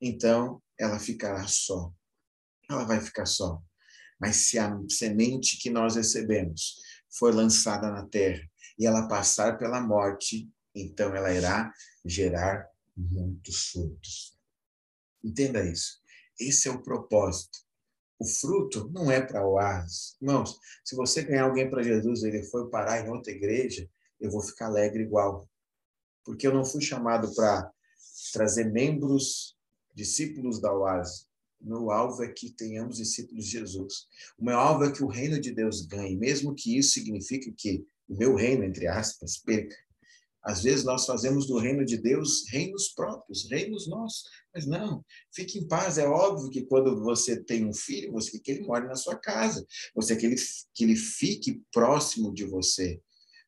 então 0.00 0.62
ela 0.78 0.98
ficará 0.98 1.46
só. 1.46 1.92
Ela 2.68 2.84
vai 2.84 3.00
ficar 3.00 3.26
só. 3.26 3.62
Mas 4.20 4.36
se 4.48 4.58
a 4.58 4.78
semente 4.88 5.58
que 5.58 5.70
nós 5.70 5.96
recebemos 5.96 6.76
for 7.18 7.34
lançada 7.34 7.90
na 7.90 8.06
terra 8.06 8.42
e 8.78 8.86
ela 8.86 9.08
passar 9.08 9.58
pela 9.58 9.80
morte, 9.80 10.50
então 10.74 11.14
ela 11.14 11.32
irá 11.32 11.72
gerar 12.04 12.68
muitos 12.96 13.70
frutos. 13.70 14.36
Entenda 15.22 15.64
isso. 15.64 16.00
Esse 16.38 16.68
é 16.68 16.70
o 16.70 16.82
propósito. 16.82 17.58
O 18.18 18.26
fruto 18.26 18.90
não 18.92 19.10
é 19.10 19.20
para 19.20 19.46
oásis. 19.46 20.16
Irmãos, 20.20 20.58
se 20.84 20.96
você 20.96 21.22
ganhar 21.22 21.44
alguém 21.44 21.68
para 21.68 21.82
Jesus 21.82 22.22
e 22.22 22.28
ele 22.28 22.42
for 22.44 22.70
parar 22.70 23.04
em 23.04 23.10
outra 23.10 23.32
igreja, 23.32 23.88
eu 24.20 24.30
vou 24.30 24.42
ficar 24.42 24.66
alegre 24.66 25.02
igual. 25.02 25.48
Porque 26.24 26.46
eu 26.46 26.54
não 26.54 26.64
fui 26.64 26.80
chamado 26.80 27.34
para 27.34 27.70
trazer 28.32 28.70
membros, 28.70 29.55
discípulos 29.96 30.60
da 30.60 30.72
oásis. 30.72 31.26
O 31.60 31.68
meu 31.68 31.90
alvo 31.90 32.22
é 32.22 32.28
que 32.28 32.50
tenhamos 32.50 32.98
discípulos 32.98 33.46
de 33.46 33.52
Jesus. 33.52 34.06
O 34.38 34.44
meu 34.44 34.56
alvo 34.56 34.84
é 34.84 34.92
que 34.92 35.02
o 35.02 35.08
reino 35.08 35.40
de 35.40 35.50
Deus 35.50 35.86
ganhe, 35.86 36.14
mesmo 36.14 36.54
que 36.54 36.76
isso 36.76 36.92
signifique 36.92 37.50
que 37.50 37.84
o 38.08 38.16
meu 38.16 38.34
reino, 38.34 38.62
entre 38.62 38.86
aspas, 38.86 39.38
perca. 39.38 39.74
Às 40.44 40.62
vezes 40.62 40.84
nós 40.84 41.04
fazemos 41.04 41.48
do 41.48 41.58
reino 41.58 41.84
de 41.84 41.96
Deus 41.96 42.44
reinos 42.50 42.90
próprios, 42.90 43.50
reinos 43.50 43.88
nossos. 43.88 44.22
Mas 44.54 44.64
não, 44.64 45.04
fique 45.34 45.58
em 45.58 45.66
paz. 45.66 45.98
É 45.98 46.06
óbvio 46.06 46.50
que 46.50 46.64
quando 46.66 47.02
você 47.02 47.42
tem 47.42 47.66
um 47.66 47.74
filho, 47.74 48.12
você 48.12 48.30
quer 48.30 48.38
que 48.38 48.50
ele 48.52 48.66
more 48.66 48.86
na 48.86 48.94
sua 48.94 49.16
casa. 49.16 49.66
Você 49.96 50.14
quer 50.14 50.20
que 50.20 50.26
ele, 50.26 50.36
que 50.72 50.84
ele 50.84 50.94
fique 50.94 51.62
próximo 51.72 52.32
de 52.32 52.44
você. 52.44 53.00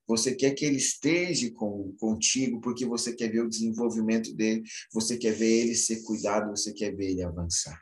Você 0.09 0.35
quer 0.35 0.53
que 0.55 0.65
ele 0.65 0.79
esteja 0.79 1.51
com, 1.53 1.95
contigo, 1.99 2.61
porque 2.61 2.85
você 2.85 3.15
quer 3.15 3.31
ver 3.31 3.43
o 3.43 3.49
desenvolvimento 3.49 4.35
dele, 4.35 4.65
você 4.93 5.17
quer 5.17 5.33
ver 5.33 5.61
ele 5.61 5.75
ser 5.75 6.03
cuidado, 6.03 6.51
você 6.51 6.73
quer 6.73 6.97
ver 6.97 7.11
ele 7.11 7.23
avançar. 7.23 7.81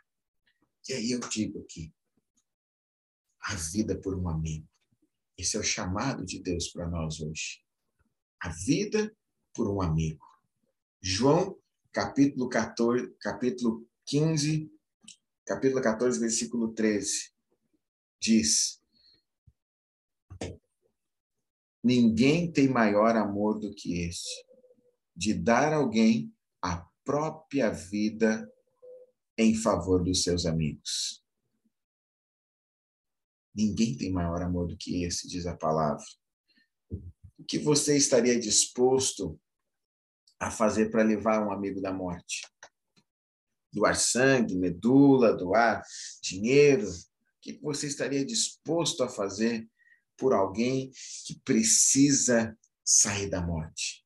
E 0.88 0.92
aí 0.92 1.10
eu 1.12 1.20
digo 1.20 1.60
aqui, 1.60 1.90
a 3.40 3.54
vida 3.54 3.96
por 3.98 4.18
um 4.18 4.28
amigo. 4.28 4.68
Esse 5.38 5.56
é 5.56 5.60
o 5.60 5.62
chamado 5.62 6.24
de 6.24 6.42
Deus 6.42 6.68
para 6.68 6.88
nós 6.88 7.20
hoje 7.20 7.64
a 8.40 8.50
vida 8.50 9.14
por 9.54 9.68
um 9.68 9.82
amigo. 9.82 10.24
João, 11.00 11.58
capítulo 11.92 12.48
14, 12.48 13.14
capítulo 13.20 13.86
15, 14.04 14.70
capítulo 15.44 15.82
14, 15.82 16.20
versículo 16.20 16.72
13, 16.72 17.32
diz: 18.20 18.80
Ninguém 21.86 22.50
tem 22.50 22.68
maior 22.68 23.14
amor 23.14 23.60
do 23.60 23.72
que 23.72 24.00
esse, 24.02 24.44
de 25.14 25.32
dar 25.32 25.72
alguém 25.72 26.34
a 26.60 26.84
própria 27.04 27.70
vida 27.70 28.52
em 29.38 29.54
favor 29.54 30.02
dos 30.02 30.24
seus 30.24 30.46
amigos. 30.46 31.22
Ninguém 33.54 33.96
tem 33.96 34.10
maior 34.10 34.42
amor 34.42 34.66
do 34.66 34.76
que 34.76 35.04
esse, 35.04 35.28
diz 35.28 35.46
a 35.46 35.56
palavra 35.56 36.04
o 37.38 37.44
que 37.44 37.58
você 37.58 37.96
estaria 37.96 38.38
disposto 38.38 39.38
a 40.40 40.50
fazer 40.50 40.90
para 40.90 41.02
levar 41.02 41.46
um 41.46 41.52
amigo 41.52 41.80
da 41.80 41.92
morte? 41.92 42.46
Doar 43.72 43.98
sangue, 43.98 44.56
medula, 44.56 45.36
doar 45.36 45.82
dinheiro? 46.22 46.88
O 46.88 46.94
que 47.40 47.60
você 47.60 47.86
estaria 47.86 48.24
disposto 48.24 49.02
a 49.02 49.08
fazer 49.08 49.68
por 50.16 50.32
alguém 50.32 50.90
que 51.26 51.38
precisa 51.40 52.56
sair 52.84 53.28
da 53.28 53.40
morte? 53.40 54.04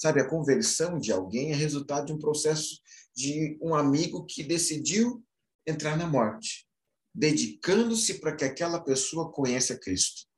Sabe, 0.00 0.20
a 0.20 0.28
conversão 0.28 0.98
de 0.98 1.12
alguém 1.12 1.50
é 1.50 1.54
resultado 1.54 2.06
de 2.06 2.12
um 2.12 2.18
processo 2.18 2.80
de 3.14 3.58
um 3.60 3.74
amigo 3.74 4.24
que 4.24 4.44
decidiu 4.44 5.24
entrar 5.66 5.96
na 5.96 6.06
morte, 6.06 6.68
dedicando-se 7.12 8.20
para 8.20 8.34
que 8.36 8.44
aquela 8.44 8.80
pessoa 8.80 9.32
conheça 9.32 9.78
Cristo. 9.78 10.28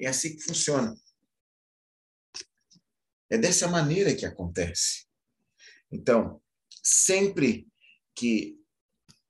É 0.00 0.06
assim 0.06 0.36
que 0.36 0.42
funciona. 0.42 0.94
É 3.28 3.36
dessa 3.36 3.66
maneira 3.66 4.14
que 4.14 4.24
acontece. 4.24 5.06
Então, 5.90 6.40
sempre 6.82 7.66
que 8.14 8.56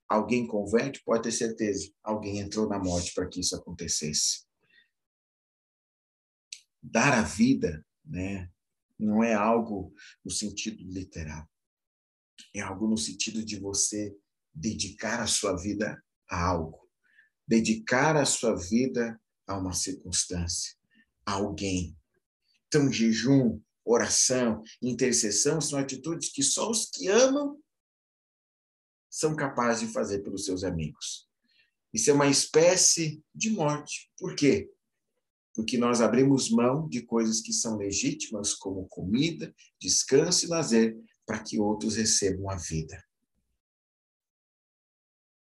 alguém 0.09 0.46
converte, 0.46 1.02
pode 1.04 1.22
ter 1.22 1.33
certeza, 1.33 1.90
alguém 2.02 2.38
entrou 2.38 2.68
na 2.68 2.78
morte 2.78 3.14
para 3.14 3.28
que 3.28 3.40
isso 3.40 3.57
acontecesse. 3.57 4.44
Dar 6.86 7.14
a 7.14 7.22
vida, 7.22 7.84
né, 8.04 8.50
não 8.98 9.24
é 9.24 9.32
algo 9.32 9.94
no 10.22 10.30
sentido 10.30 10.84
literal. 10.84 11.48
É 12.54 12.60
algo 12.60 12.86
no 12.86 12.98
sentido 12.98 13.42
de 13.42 13.58
você 13.58 14.14
dedicar 14.52 15.20
a 15.20 15.26
sua 15.26 15.56
vida 15.56 16.02
a 16.28 16.46
algo, 16.46 16.88
dedicar 17.46 18.16
a 18.16 18.26
sua 18.26 18.54
vida 18.54 19.20
a 19.46 19.58
uma 19.58 19.72
circunstância, 19.72 20.74
a 21.24 21.32
alguém. 21.32 21.96
Então, 22.66 22.92
jejum, 22.92 23.60
oração, 23.84 24.62
intercessão 24.82 25.60
são 25.60 25.78
atitudes 25.78 26.30
que 26.30 26.42
só 26.42 26.70
os 26.70 26.90
que 26.90 27.08
amam 27.08 27.58
são 29.08 29.34
capazes 29.34 29.86
de 29.86 29.92
fazer 29.92 30.20
pelos 30.22 30.44
seus 30.44 30.64
amigos. 30.64 31.28
Isso 31.92 32.10
é 32.10 32.12
uma 32.12 32.26
espécie 32.26 33.22
de 33.32 33.50
morte. 33.50 34.10
Por 34.18 34.34
quê? 34.34 34.68
Porque 35.54 35.78
nós 35.78 36.00
abrimos 36.00 36.50
mão 36.50 36.88
de 36.88 37.02
coisas 37.02 37.40
que 37.40 37.52
são 37.52 37.76
legítimas, 37.76 38.54
como 38.54 38.88
comida, 38.88 39.54
descanso 39.80 40.44
e 40.44 40.48
lazer, 40.48 40.98
para 41.24 41.42
que 41.42 41.58
outros 41.58 41.96
recebam 41.96 42.50
a 42.50 42.56
vida. 42.56 43.02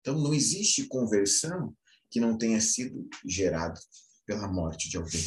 Então, 0.01 0.19
não 0.19 0.33
existe 0.33 0.87
conversão 0.87 1.77
que 2.11 2.19
não 2.19 2.37
tenha 2.37 2.61
sido 2.61 3.09
gerada 3.25 3.79
pela 4.27 4.51
morte 4.51 4.89
de 4.89 4.97
alguém. 4.97 5.25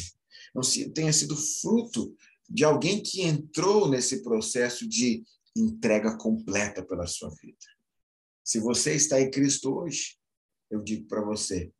Não 0.54 0.62
tenha 0.92 1.12
sido 1.12 1.36
fruto 1.36 2.16
de 2.48 2.64
alguém 2.64 3.02
que 3.02 3.22
entrou 3.22 3.88
nesse 3.88 4.22
processo 4.22 4.88
de 4.88 5.24
entrega 5.56 6.16
completa 6.18 6.84
pela 6.84 7.06
sua 7.06 7.30
vida. 7.40 7.56
Se 8.42 8.58
você 8.58 8.94
está 8.94 9.20
em 9.20 9.30
Cristo 9.30 9.74
hoje, 9.74 10.18
eu 10.70 10.82
digo 10.82 11.06
para 11.06 11.24
você, 11.24 11.72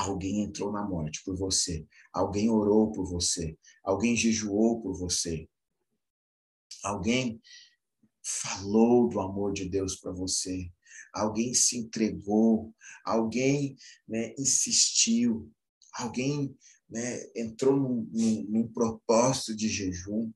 alguém 0.00 0.42
entrou 0.42 0.72
na 0.72 0.82
morte 0.82 1.22
por 1.24 1.36
você, 1.36 1.86
alguém 2.12 2.48
orou 2.50 2.90
por 2.92 3.04
você, 3.04 3.58
alguém 3.84 4.16
jejuou 4.16 4.80
por 4.80 4.96
você, 4.96 5.48
alguém 6.82 7.40
falou 8.22 9.08
do 9.08 9.20
amor 9.20 9.52
de 9.52 9.68
Deus 9.68 9.96
para 9.96 10.12
você, 10.12 10.72
alguém 11.12 11.52
se 11.52 11.76
entregou, 11.76 12.74
alguém 13.04 13.76
né, 14.08 14.34
insistiu, 14.38 15.52
alguém 15.92 16.56
né, 16.88 17.30
entrou 17.36 17.76
num, 17.76 18.08
num, 18.12 18.42
num 18.44 18.72
propósito 18.72 19.54
de 19.54 19.68
jejum. 19.68 20.32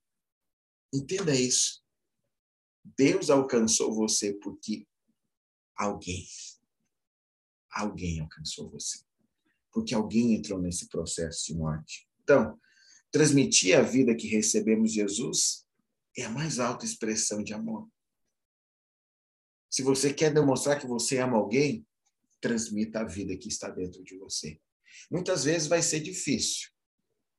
Entenda 0.92 1.34
isso. 1.34 1.82
Deus 2.96 3.30
alcançou 3.30 3.94
você 3.94 4.34
porque 4.34 4.86
alguém, 5.76 6.26
alguém 7.70 8.20
alcançou 8.20 8.68
você. 8.70 9.04
Porque 9.74 9.94
alguém 9.94 10.34
entrou 10.34 10.60
nesse 10.60 10.88
processo 10.88 11.44
de 11.46 11.54
morte. 11.54 12.08
Então, 12.22 12.58
transmitir 13.10 13.76
a 13.76 13.82
vida 13.82 14.14
que 14.14 14.28
recebemos 14.28 14.92
de 14.92 15.00
Jesus 15.00 15.66
é 16.16 16.22
a 16.22 16.30
mais 16.30 16.60
alta 16.60 16.84
expressão 16.84 17.42
de 17.42 17.52
amor. 17.52 17.88
Se 19.68 19.82
você 19.82 20.14
quer 20.14 20.32
demonstrar 20.32 20.80
que 20.80 20.86
você 20.86 21.18
ama 21.18 21.36
alguém, 21.36 21.84
transmita 22.40 23.00
a 23.00 23.04
vida 23.04 23.36
que 23.36 23.48
está 23.48 23.68
dentro 23.68 24.04
de 24.04 24.16
você. 24.16 24.60
Muitas 25.10 25.42
vezes 25.44 25.66
vai 25.66 25.82
ser 25.82 25.98
difícil. 26.00 26.70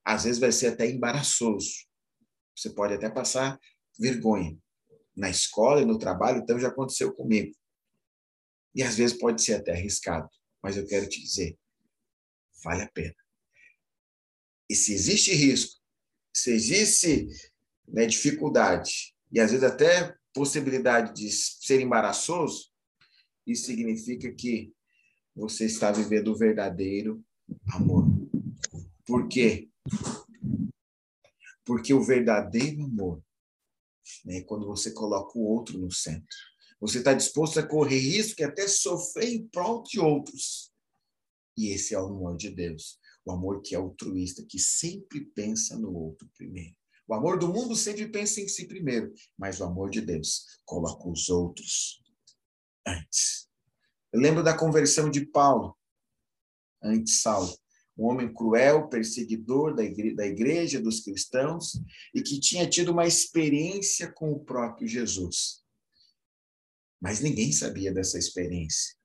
Às 0.03 0.25
vezes 0.25 0.39
vai 0.39 0.51
ser 0.51 0.67
até 0.67 0.85
embaraçoso. 0.89 1.71
Você 2.55 2.69
pode 2.69 2.93
até 2.93 3.09
passar 3.09 3.57
vergonha. 3.97 4.57
Na 5.15 5.29
escola 5.29 5.81
e 5.81 5.85
no 5.85 5.97
trabalho, 5.97 6.41
então 6.41 6.59
já 6.59 6.67
aconteceu 6.67 7.13
comigo. 7.13 7.55
E 8.75 8.83
às 8.83 8.97
vezes 8.97 9.17
pode 9.17 9.41
ser 9.41 9.53
até 9.53 9.71
arriscado. 9.71 10.29
Mas 10.61 10.75
eu 10.75 10.85
quero 10.85 11.07
te 11.07 11.21
dizer, 11.21 11.57
vale 12.65 12.81
a 12.81 12.89
pena. 12.89 13.15
E 14.67 14.75
se 14.75 14.93
existe 14.93 15.31
risco, 15.31 15.79
se 16.35 16.51
existe 16.51 17.27
né, 17.87 18.07
dificuldade, 18.07 19.15
e 19.31 19.39
às 19.39 19.51
vezes 19.51 19.63
até 19.63 20.17
possibilidade 20.33 21.13
de 21.13 21.31
ser 21.31 21.79
embaraçoso, 21.79 22.71
isso 23.45 23.67
significa 23.67 24.33
que 24.33 24.73
você 25.35 25.65
está 25.65 25.91
vivendo 25.91 26.29
o 26.29 26.37
verdadeiro 26.37 27.23
amor. 27.73 28.07
Por 29.05 29.27
quê? 29.27 29.69
Porque 31.63 31.93
o 31.93 32.03
verdadeiro 32.03 32.83
amor 32.83 33.23
né, 34.25 34.37
é 34.37 34.41
quando 34.41 34.65
você 34.65 34.91
coloca 34.91 35.37
o 35.37 35.43
outro 35.43 35.77
no 35.77 35.91
centro. 35.91 36.37
Você 36.79 36.97
está 36.97 37.13
disposto 37.13 37.59
a 37.59 37.67
correr 37.67 37.99
risco 37.99 38.41
e 38.41 38.43
até 38.43 38.67
sofrer 38.67 39.29
em 39.29 39.47
prol 39.47 39.83
de 39.83 39.99
outros. 39.99 40.73
E 41.57 41.69
esse 41.69 41.93
é 41.93 41.99
o 41.99 42.07
amor 42.07 42.37
de 42.37 42.49
Deus. 42.49 42.99
O 43.25 43.31
amor 43.31 43.61
que 43.61 43.75
é 43.75 43.77
altruísta, 43.77 44.45
que 44.47 44.59
sempre 44.59 45.25
pensa 45.33 45.77
no 45.77 45.93
outro 45.93 46.29
primeiro. 46.37 46.75
O 47.07 47.13
amor 47.13 47.37
do 47.37 47.47
mundo 47.47 47.75
sempre 47.75 48.07
pensa 48.07 48.41
em 48.41 48.47
si 48.47 48.67
primeiro, 48.67 49.13
mas 49.37 49.59
o 49.59 49.63
amor 49.63 49.89
de 49.89 50.01
Deus 50.01 50.45
coloca 50.65 51.07
os 51.07 51.29
outros 51.29 52.01
antes. 52.85 53.47
Eu 54.11 54.19
lembro 54.19 54.43
da 54.43 54.57
conversão 54.57 55.09
de 55.09 55.25
Paulo, 55.25 55.77
antes 56.81 57.21
Saulo, 57.21 57.55
um 57.97 58.05
homem 58.05 58.33
cruel, 58.33 58.89
perseguidor 58.89 59.75
da 59.75 59.83
igreja, 59.83 60.15
da 60.15 60.25
igreja, 60.25 60.81
dos 60.81 60.99
cristãos, 60.99 61.79
e 62.13 62.21
que 62.21 62.39
tinha 62.39 62.69
tido 62.69 62.91
uma 62.91 63.07
experiência 63.07 64.11
com 64.11 64.31
o 64.31 64.39
próprio 64.39 64.87
Jesus. 64.87 65.63
Mas 66.99 67.21
ninguém 67.21 67.51
sabia 67.51 67.93
dessa 67.93 68.17
experiência. 68.17 68.95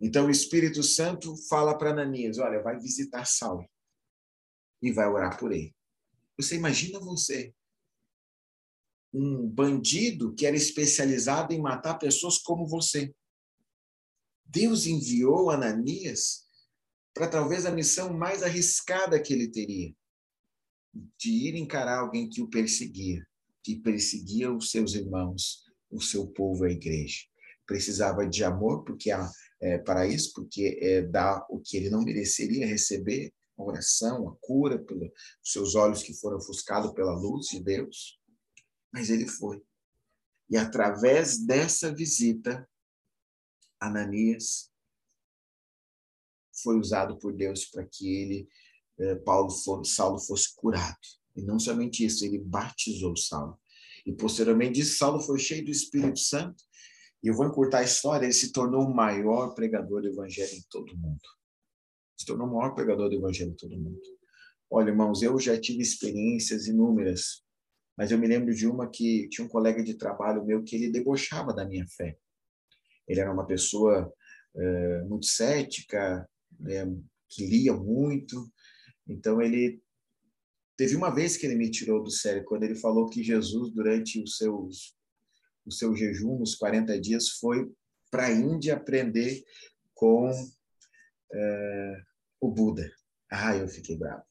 Então 0.00 0.26
o 0.26 0.30
Espírito 0.30 0.82
Santo 0.82 1.36
fala 1.48 1.76
para 1.76 1.90
Ananias: 1.90 2.38
Olha, 2.38 2.62
vai 2.62 2.78
visitar 2.78 3.24
Saulo 3.24 3.68
e 4.80 4.92
vai 4.92 5.08
orar 5.08 5.38
por 5.38 5.52
ele. 5.52 5.74
Você 6.36 6.54
imagina 6.54 7.00
você, 7.00 7.52
um 9.12 9.48
bandido 9.48 10.34
que 10.34 10.46
era 10.46 10.56
especializado 10.56 11.52
em 11.52 11.60
matar 11.60 11.98
pessoas 11.98 12.38
como 12.38 12.66
você. 12.66 13.12
Deus 14.44 14.86
enviou 14.86 15.50
Ananias 15.50 16.46
para 17.12 17.28
talvez 17.28 17.66
a 17.66 17.72
missão 17.72 18.12
mais 18.12 18.42
arriscada 18.42 19.20
que 19.20 19.32
ele 19.32 19.50
teria, 19.50 19.92
de 21.18 21.30
ir 21.30 21.56
encarar 21.56 21.98
alguém 21.98 22.28
que 22.28 22.40
o 22.40 22.48
perseguia, 22.48 23.26
que 23.64 23.76
perseguia 23.76 24.52
os 24.52 24.70
seus 24.70 24.94
irmãos, 24.94 25.64
o 25.90 26.00
seu 26.00 26.28
povo, 26.28 26.64
a 26.64 26.70
igreja. 26.70 27.26
Precisava 27.68 28.26
de 28.26 28.42
amor 28.42 28.82
porque 28.82 29.10
é, 29.60 29.76
para 29.76 30.06
isso, 30.06 30.32
porque 30.32 30.78
é, 30.80 31.02
dá 31.02 31.46
o 31.50 31.60
que 31.60 31.76
ele 31.76 31.90
não 31.90 32.02
mereceria 32.02 32.66
receber, 32.66 33.30
a 33.58 33.62
oração, 33.62 34.26
a 34.28 34.36
cura 34.40 34.78
pelos 34.78 35.10
seus 35.42 35.74
olhos 35.74 36.02
que 36.02 36.14
foram 36.14 36.38
ofuscados 36.38 36.92
pela 36.92 37.12
luz 37.12 37.48
de 37.48 37.62
Deus. 37.62 38.18
Mas 38.90 39.10
ele 39.10 39.28
foi. 39.28 39.62
E 40.48 40.56
através 40.56 41.44
dessa 41.44 41.94
visita, 41.94 42.66
Ananias 43.78 44.70
foi 46.62 46.78
usado 46.78 47.18
por 47.18 47.34
Deus 47.34 47.66
para 47.66 47.84
que 47.84 48.08
ele, 48.08 48.48
eh, 48.98 49.16
Paulo, 49.16 49.50
Saulo 49.84 50.18
fosse 50.18 50.54
curado. 50.54 50.96
E 51.36 51.42
não 51.42 51.58
somente 51.58 52.04
isso, 52.04 52.24
ele 52.24 52.38
batizou 52.38 53.16
Saulo. 53.16 53.60
E 54.06 54.12
posteriormente 54.12 54.82
Saulo 54.84 55.20
foi 55.20 55.38
cheio 55.38 55.64
do 55.64 55.70
Espírito 55.70 56.18
Santo. 56.18 56.64
E 57.22 57.28
eu 57.28 57.34
vou 57.34 57.46
encurtar 57.46 57.78
a 57.78 57.84
história, 57.84 58.26
ele 58.26 58.32
se 58.32 58.52
tornou 58.52 58.84
o 58.84 58.94
maior 58.94 59.54
pregador 59.54 60.02
do 60.02 60.08
evangelho 60.08 60.54
em 60.54 60.62
todo 60.70 60.92
o 60.92 60.96
mundo 60.96 61.38
se 62.18 62.26
tornou 62.26 62.48
o 62.48 62.54
maior 62.54 62.74
pregador 62.74 63.08
do 63.08 63.14
evangelho 63.14 63.52
de 63.52 63.56
todo 63.56 63.78
mundo. 63.78 64.00
Olha, 64.70 64.90
irmãos, 64.90 65.22
eu 65.22 65.38
já 65.38 65.58
tive 65.58 65.80
experiências 65.80 66.66
inúmeras, 66.66 67.42
mas 67.96 68.10
eu 68.10 68.18
me 68.18 68.26
lembro 68.26 68.52
de 68.52 68.66
uma 68.66 68.90
que 68.90 69.28
tinha 69.28 69.46
um 69.46 69.48
colega 69.48 69.82
de 69.82 69.94
trabalho 69.94 70.44
meu 70.44 70.62
que 70.64 70.74
ele 70.74 70.90
debochava 70.90 71.54
da 71.54 71.64
minha 71.64 71.86
fé. 71.86 72.18
Ele 73.06 73.20
era 73.20 73.32
uma 73.32 73.46
pessoa 73.46 74.12
é, 74.54 75.02
muito 75.04 75.26
cética, 75.26 76.28
é, 76.68 76.86
que 77.28 77.46
lia 77.46 77.72
muito, 77.72 78.50
então 79.06 79.40
ele 79.40 79.80
teve 80.76 80.96
uma 80.96 81.14
vez 81.14 81.36
que 81.36 81.46
ele 81.46 81.54
me 81.54 81.70
tirou 81.70 82.02
do 82.02 82.10
sério 82.10 82.44
quando 82.44 82.64
ele 82.64 82.74
falou 82.74 83.08
que 83.08 83.22
Jesus 83.22 83.72
durante 83.72 84.22
os 84.22 84.36
seus 84.36 84.97
o 85.68 85.72
seu 85.72 85.94
jejum, 85.94 86.40
os 86.40 86.54
40 86.54 86.98
dias, 87.00 87.28
foi 87.28 87.70
para 88.10 88.26
a 88.26 88.32
Índia 88.32 88.74
aprender 88.74 89.44
com 89.94 90.30
é, 91.32 92.02
o 92.40 92.50
Buda. 92.50 92.90
Ah, 93.30 93.54
eu 93.56 93.68
fiquei 93.68 93.96
bravo. 93.96 94.24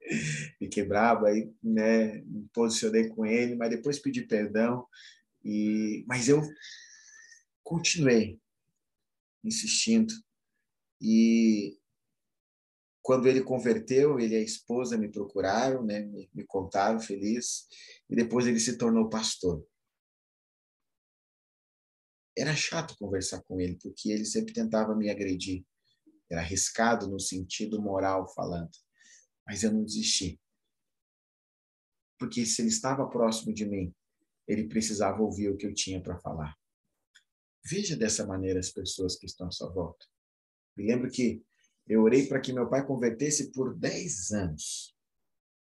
fiquei 0.58 0.84
bravo, 0.84 1.26
aí 1.26 1.52
né, 1.62 2.22
me 2.22 2.48
posicionei 2.52 3.08
com 3.08 3.26
ele, 3.26 3.56
mas 3.56 3.70
depois 3.70 3.98
pedi 3.98 4.22
perdão. 4.22 4.86
E, 5.44 6.04
mas 6.06 6.28
eu 6.28 6.40
continuei 7.62 8.40
insistindo. 9.42 10.14
E 11.00 11.76
quando 13.02 13.26
ele 13.26 13.40
converteu, 13.40 14.20
ele 14.20 14.34
e 14.34 14.38
a 14.38 14.42
esposa 14.42 14.98
me 14.98 15.08
procuraram, 15.08 15.82
né, 15.84 16.00
me, 16.00 16.28
me 16.34 16.44
contaram 16.44 17.00
feliz, 17.00 17.66
e 18.08 18.14
depois 18.14 18.46
ele 18.46 18.60
se 18.60 18.76
tornou 18.76 19.08
pastor. 19.08 19.66
Era 22.38 22.54
chato 22.54 22.96
conversar 22.96 23.42
com 23.42 23.60
ele, 23.60 23.76
porque 23.82 24.10
ele 24.10 24.24
sempre 24.24 24.54
tentava 24.54 24.94
me 24.94 25.10
agredir. 25.10 25.64
Era 26.30 26.40
arriscado 26.40 27.08
no 27.08 27.18
sentido 27.18 27.82
moral 27.82 28.32
falando. 28.32 28.70
Mas 29.44 29.64
eu 29.64 29.72
não 29.72 29.84
desisti. 29.84 30.40
Porque 32.16 32.46
se 32.46 32.62
ele 32.62 32.68
estava 32.68 33.08
próximo 33.08 33.52
de 33.52 33.66
mim, 33.66 33.92
ele 34.46 34.68
precisava 34.68 35.20
ouvir 35.20 35.48
o 35.48 35.56
que 35.56 35.66
eu 35.66 35.74
tinha 35.74 36.00
para 36.00 36.16
falar. 36.20 36.56
Veja 37.64 37.96
dessa 37.96 38.24
maneira 38.24 38.60
as 38.60 38.70
pessoas 38.70 39.16
que 39.16 39.26
estão 39.26 39.48
à 39.48 39.50
sua 39.50 39.70
volta. 39.72 40.06
Me 40.76 40.86
lembro 40.86 41.10
que 41.10 41.42
eu 41.88 42.02
orei 42.02 42.26
para 42.26 42.40
que 42.40 42.52
meu 42.52 42.68
pai 42.68 42.86
convertesse 42.86 43.50
por 43.50 43.76
10 43.76 44.30
anos. 44.30 44.96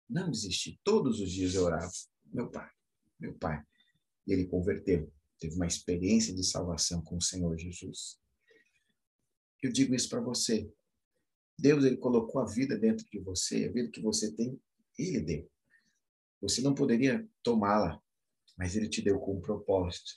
Não 0.09 0.31
desisti. 0.31 0.79
Todos 0.83 1.19
os 1.19 1.31
dias 1.31 1.53
eu 1.53 1.65
orava. 1.65 1.91
Meu 2.25 2.49
pai, 2.49 2.69
meu 3.19 3.33
pai. 3.35 3.63
E 4.25 4.33
ele 4.33 4.47
converteu. 4.47 5.11
Teve 5.43 5.55
uma 5.55 5.67
experiência 5.67 6.33
de 6.33 6.41
salvação 6.41 7.01
com 7.01 7.17
o 7.17 7.21
Senhor 7.21 7.57
Jesus. 7.57 8.17
Eu 9.61 9.73
digo 9.73 9.93
isso 9.93 10.07
para 10.07 10.21
você. 10.21 10.71
Deus 11.59 11.83
ele 11.83 11.97
colocou 11.97 12.39
a 12.41 12.45
vida 12.45 12.77
dentro 12.77 13.05
de 13.11 13.19
você, 13.19 13.65
a 13.65 13.71
vida 13.71 13.91
que 13.91 14.01
você 14.01 14.31
tem, 14.33 14.57
ele 14.97 15.19
deu. 15.19 15.51
Você 16.41 16.61
não 16.61 16.73
poderia 16.73 17.27
tomá-la, 17.43 18.01
mas 18.57 18.77
ele 18.77 18.87
te 18.87 19.01
deu 19.01 19.19
com 19.19 19.37
um 19.37 19.41
propósito. 19.41 20.13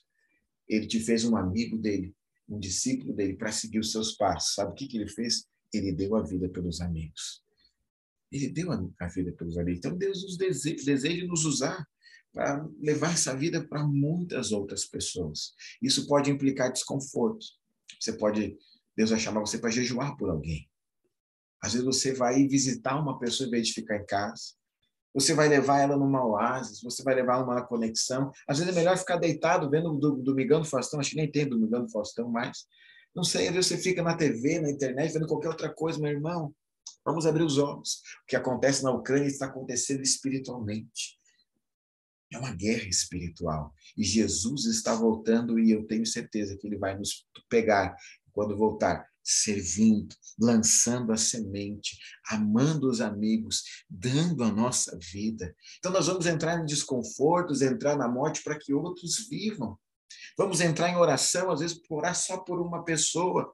Ele 0.68 0.86
te 0.86 1.00
fez 1.00 1.24
um 1.24 1.36
amigo 1.36 1.76
dele 1.76 2.14
um 2.48 2.60
discípulo 2.60 3.12
dele 3.12 3.34
para 3.34 3.50
seguir 3.50 3.80
os 3.80 3.90
seus 3.90 4.12
passos, 4.12 4.54
sabe 4.54 4.70
o 4.70 4.74
que, 4.74 4.86
que 4.86 4.96
ele 4.96 5.08
fez? 5.08 5.48
Ele 5.72 5.92
deu 5.92 6.14
a 6.14 6.22
vida 6.22 6.48
pelos 6.48 6.80
amigos. 6.80 7.42
Ele 8.30 8.48
deu 8.48 8.70
a 8.72 9.08
vida 9.08 9.32
pelos 9.32 9.58
amigos. 9.58 9.78
Então, 9.78 9.98
Deus 9.98 10.22
nos 10.22 10.36
deseja, 10.36 10.84
deseja 10.84 11.26
nos 11.26 11.44
usar 11.44 11.84
para 12.36 12.68
levar 12.78 13.14
essa 13.14 13.34
vida 13.34 13.66
para 13.66 13.82
muitas 13.82 14.52
outras 14.52 14.84
pessoas. 14.84 15.54
Isso 15.80 16.06
pode 16.06 16.30
implicar 16.30 16.70
desconforto. 16.70 17.46
Você 17.98 18.12
pode, 18.12 18.54
Deus 18.94 19.08
vai 19.08 19.18
chamar 19.18 19.40
você 19.40 19.56
para 19.56 19.70
jejuar 19.70 20.14
por 20.18 20.28
alguém. 20.28 20.68
Às 21.62 21.72
vezes 21.72 21.86
você 21.86 22.12
vai 22.12 22.46
visitar 22.46 23.00
uma 23.00 23.18
pessoa 23.18 23.46
em 23.46 23.50
vez 23.50 23.68
de 23.68 23.72
ficar 23.72 23.96
em 23.96 24.04
casa. 24.04 24.52
Você 25.14 25.32
vai 25.32 25.48
levar 25.48 25.80
ela 25.80 25.96
numa 25.96 26.22
oásis, 26.26 26.82
você 26.82 27.02
vai 27.02 27.14
levar 27.14 27.36
ela 27.36 27.46
numa 27.46 27.66
conexão. 27.66 28.30
Às 28.46 28.58
vezes 28.58 28.70
é 28.70 28.78
melhor 28.78 28.98
ficar 28.98 29.16
deitado 29.16 29.70
vendo 29.70 29.90
o 29.90 30.22
Domingão 30.22 30.60
do 30.60 30.68
Faustão, 30.68 31.00
acho 31.00 31.12
que 31.12 31.16
nem 31.16 31.30
tem 31.30 31.48
Domingão 31.48 31.86
do 31.86 31.90
Faustão 31.90 32.28
mais. 32.28 32.66
Não 33.14 33.24
sei, 33.24 33.48
às 33.48 33.54
vezes 33.54 33.68
você 33.68 33.78
fica 33.78 34.02
na 34.02 34.14
TV, 34.14 34.60
na 34.60 34.70
internet, 34.70 35.14
vendo 35.14 35.26
qualquer 35.26 35.48
outra 35.48 35.72
coisa, 35.72 35.98
meu 35.98 36.12
irmão. 36.12 36.54
Vamos 37.02 37.24
abrir 37.24 37.44
os 37.44 37.56
olhos. 37.56 38.02
O 38.24 38.26
que 38.28 38.36
acontece 38.36 38.84
na 38.84 38.90
Ucrânia 38.90 39.26
está 39.26 39.46
acontecendo 39.46 40.02
espiritualmente. 40.02 41.16
É 42.32 42.38
uma 42.38 42.54
guerra 42.54 42.88
espiritual. 42.88 43.72
E 43.96 44.04
Jesus 44.04 44.64
está 44.66 44.94
voltando 44.94 45.58
e 45.58 45.70
eu 45.70 45.86
tenho 45.86 46.04
certeza 46.04 46.56
que 46.56 46.66
ele 46.66 46.78
vai 46.78 46.96
nos 46.96 47.26
pegar 47.48 47.94
quando 48.32 48.56
voltar 48.56 49.06
servindo, 49.26 50.14
lançando 50.38 51.12
a 51.12 51.16
semente, 51.16 51.98
amando 52.30 52.88
os 52.88 53.00
amigos, 53.00 53.64
dando 53.90 54.44
a 54.44 54.52
nossa 54.52 54.96
vida. 55.02 55.54
Então, 55.78 55.90
nós 55.90 56.06
vamos 56.06 56.26
entrar 56.26 56.60
em 56.60 56.64
desconfortos, 56.64 57.60
entrar 57.60 57.96
na 57.96 58.08
morte 58.08 58.42
para 58.44 58.56
que 58.56 58.72
outros 58.72 59.26
vivam. 59.28 59.76
Vamos 60.38 60.60
entrar 60.60 60.90
em 60.90 60.96
oração, 60.96 61.50
às 61.50 61.58
vezes, 61.58 61.80
orar 61.90 62.14
só 62.14 62.38
por 62.38 62.60
uma 62.60 62.84
pessoa. 62.84 63.52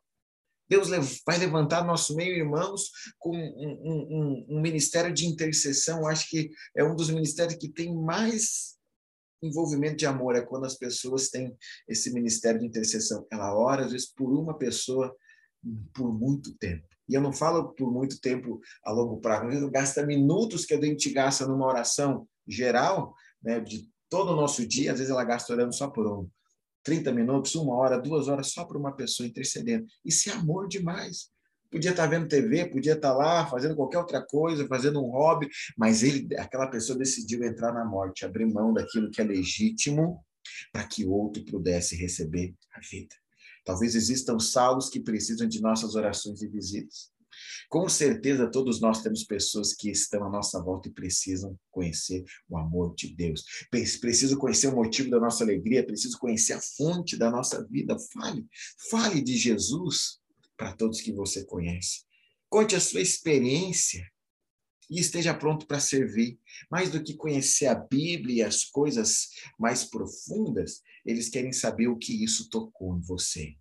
Deus 0.73 0.89
vai 1.27 1.37
levantar 1.37 1.85
nosso 1.85 2.17
meio, 2.17 2.35
irmãos, 2.35 2.91
com 3.19 3.37
um, 3.37 4.47
um, 4.49 4.57
um, 4.57 4.63
ministério 4.63 5.13
de 5.13 5.27
intercessão. 5.27 6.07
Acho 6.07 6.31
que 6.31 6.51
é 6.75 6.83
um 6.83 6.97
dos 6.97 7.11
ministérios 7.11 7.59
que 7.59 7.69
tem 7.69 7.95
mais 7.95 8.79
envolvimento 9.43 9.97
de 9.97 10.07
amor. 10.07 10.35
É 10.35 10.41
quando 10.41 10.65
as 10.65 10.75
pessoas 10.75 11.29
têm 11.29 11.55
esse 11.87 12.11
ministério 12.15 12.59
de 12.59 12.67
intercessão. 12.67 13.27
Ela 13.31 13.55
ora, 13.55 13.85
às 13.85 13.93
vezes, 13.93 14.11
por 14.15 14.33
uma 14.33 14.57
pessoa 14.57 15.15
por 15.93 16.11
muito 16.11 16.57
tempo. 16.57 16.87
E 17.07 17.13
eu 17.13 17.21
não 17.21 17.35
falo 17.35 17.75
por 17.75 17.93
muito 17.93 18.19
tempo 18.19 18.59
a 18.83 18.93
longo 18.93 19.21
prazo, 19.21 19.45
às 19.45 19.55
vezes 19.55 19.71
gasta 19.71 20.07
minutos 20.07 20.65
que 20.65 20.73
a 20.73 20.81
gente 20.81 21.11
gasta 21.11 21.47
numa 21.47 21.67
oração 21.67 22.27
geral, 22.49 23.15
né, 23.43 23.61
de 23.61 23.91
todo 24.09 24.33
o 24.33 24.37
nosso 24.37 24.67
dia, 24.67 24.93
às 24.93 24.99
vezes 24.99 25.13
ela 25.13 25.23
gasta 25.23 25.53
orando 25.53 25.75
só 25.75 25.91
por 25.91 26.07
um. 26.07 26.29
30 26.83 27.13
minutos, 27.13 27.55
uma 27.55 27.75
hora, 27.75 28.01
duas 28.01 28.29
horas 28.29 28.53
só 28.53 28.65
por 28.65 28.77
uma 28.77 28.93
pessoa 28.93 29.27
intercedendo. 29.27 29.87
Isso 30.05 30.31
é 30.31 30.33
amor 30.33 30.69
demais. 30.69 31.31
Podia 31.71 31.91
estar 31.91 32.07
vendo 32.07 32.29
TV, 32.29 32.67
podia 32.67 32.93
estar 32.93 33.15
lá 33.15 33.47
fazendo 33.47 33.75
qualquer 33.75 33.99
outra 33.99 34.21
coisa, 34.21 34.67
fazendo 34.69 35.03
um 35.03 35.11
hobby, 35.11 35.49
mas 35.77 36.03
ele, 36.03 36.29
aquela 36.37 36.67
pessoa 36.67 36.99
decidiu 36.99 37.43
entrar 37.45 37.73
na 37.73 37.85
morte, 37.85 38.27
abrir 38.27 38.47
mão 38.47 38.75
daquilo 38.75 39.11
que 39.11 39.23
é 39.23 39.25
legítimo 39.25 40.23
para 40.71 40.87
que 40.87 41.07
outro 41.07 41.43
pudesse 41.47 41.97
receber 41.97 42.55
a 42.75 42.81
vida. 42.81 43.15
Talvez 43.65 43.95
existam 43.95 44.39
salvos 44.39 44.91
que 44.91 45.01
precisam 45.01 45.49
de 45.49 45.63
nossas 45.63 45.95
orações 45.95 46.43
e 46.43 46.49
visitas. 46.49 47.11
Com 47.69 47.89
certeza, 47.89 48.51
todos 48.51 48.81
nós 48.81 49.03
temos 49.03 49.25
pessoas 49.25 49.73
que 49.73 49.91
estão 49.91 50.25
à 50.25 50.31
nossa 50.31 50.63
volta 50.63 50.89
e 50.89 50.93
precisam 50.93 51.59
conhecer 51.71 52.25
o 52.49 52.59
amor 52.59 52.95
de 52.95 53.15
Deus. 53.15 53.45
Precisam 53.71 54.39
conhecer 54.39 54.69
o 54.69 54.77
motivo 54.77 55.11
da 55.11 55.19
nossa 55.21 55.45
alegria, 55.45 55.87
precisam 55.87 56.19
conhecer 56.19 56.55
a 56.55 56.61
fonte 56.61 57.17
da 57.17 57.31
nossa 57.31 57.67
vida. 57.67 57.97
Fale, 58.13 58.47
fale 58.91 59.21
de 59.23 59.37
Jesus 59.37 60.19
para 60.57 60.73
todos 60.73 61.01
que 61.01 61.13
você 61.13 61.45
conhece. 61.45 62.03
Conte 62.49 62.77
a 62.77 62.81
sua 62.81 63.01
experiência 63.01 64.07
e 64.91 65.01
esteja 65.01 65.33
pronto 65.33 65.67
para 65.67 65.81
servir. 65.81 66.39
Mais 66.71 66.91
do 66.91 67.03
que 67.03 67.15
conhecer 67.15 67.67
a 67.67 67.75
Bíblia 67.75 68.37
e 68.37 68.43
as 68.43 68.65
coisas 68.65 69.31
mais 69.59 69.85
profundas, 69.85 70.83
eles 71.05 71.31
querem 71.31 71.53
saber 71.53 71.89
o 71.89 71.97
que 71.97 72.23
isso 72.23 72.51
tocou 72.51 72.97
em 72.97 73.01
você. 73.01 73.57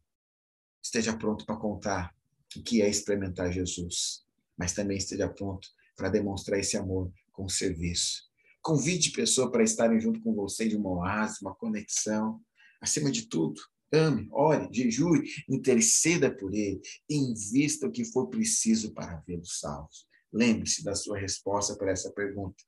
Esteja 0.84 1.15
pronto 1.15 1.45
para 1.45 1.55
contar 1.55 2.13
que 2.60 2.82
é 2.82 2.89
experimentar 2.89 3.52
Jesus, 3.52 4.26
mas 4.58 4.74
também 4.74 4.97
esteja 4.97 5.30
pronto 5.30 5.68
para 5.95 6.10
demonstrar 6.10 6.60
esse 6.60 6.76
amor 6.76 7.12
com 7.32 7.47
serviço. 7.47 8.30
Convide 8.62 9.12
pessoas 9.12 9.52
para 9.52 9.64
estarem 9.64 9.99
junto 9.99 10.22
com 10.22 10.34
você 10.34 10.68
de 10.68 10.76
uma 10.76 10.89
oásis, 10.89 11.41
uma 11.41 11.56
conexão. 11.56 12.41
Acima 12.82 13.12
de 13.12 13.28
tudo, 13.28 13.60
ame, 13.91 14.28
ore, 14.32 14.68
jejue, 14.72 15.24
interceda 15.49 16.36
por 16.36 16.54
ele, 16.54 16.82
invista 17.10 17.88
o 17.88 17.91
que 17.91 18.06
for 18.06 18.28
preciso 18.28 18.93
para 18.93 19.24
vê-los 19.28 19.60
salvos. 19.60 20.08
Lembre-se 20.32 20.84
da 20.84 20.95
sua 20.95 21.18
resposta 21.18 21.76
para 21.76 21.91
essa 21.91 22.12
pergunta. 22.12 22.64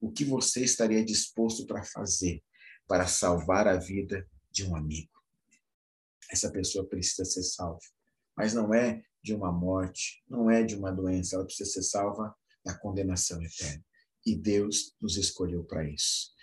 O 0.00 0.10
que 0.10 0.24
você 0.24 0.62
estaria 0.62 1.04
disposto 1.04 1.66
para 1.66 1.82
fazer 1.82 2.42
para 2.86 3.06
salvar 3.06 3.66
a 3.66 3.76
vida 3.76 4.28
de 4.50 4.64
um 4.64 4.76
amigo? 4.76 5.10
Essa 6.30 6.50
pessoa 6.50 6.86
precisa 6.86 7.24
ser 7.24 7.42
salva, 7.42 7.80
mas 8.36 8.54
não 8.54 8.74
é 8.74 9.02
de 9.24 9.34
uma 9.34 9.50
morte, 9.50 10.22
não 10.28 10.50
é 10.50 10.62
de 10.62 10.76
uma 10.76 10.92
doença, 10.92 11.36
ela 11.36 11.46
precisa 11.46 11.70
ser 11.70 11.82
salva 11.82 12.36
da 12.62 12.78
condenação 12.78 13.42
eterna. 13.42 13.82
E 14.26 14.36
Deus 14.36 14.94
nos 15.00 15.16
escolheu 15.16 15.64
para 15.64 15.88
isso. 15.88 16.33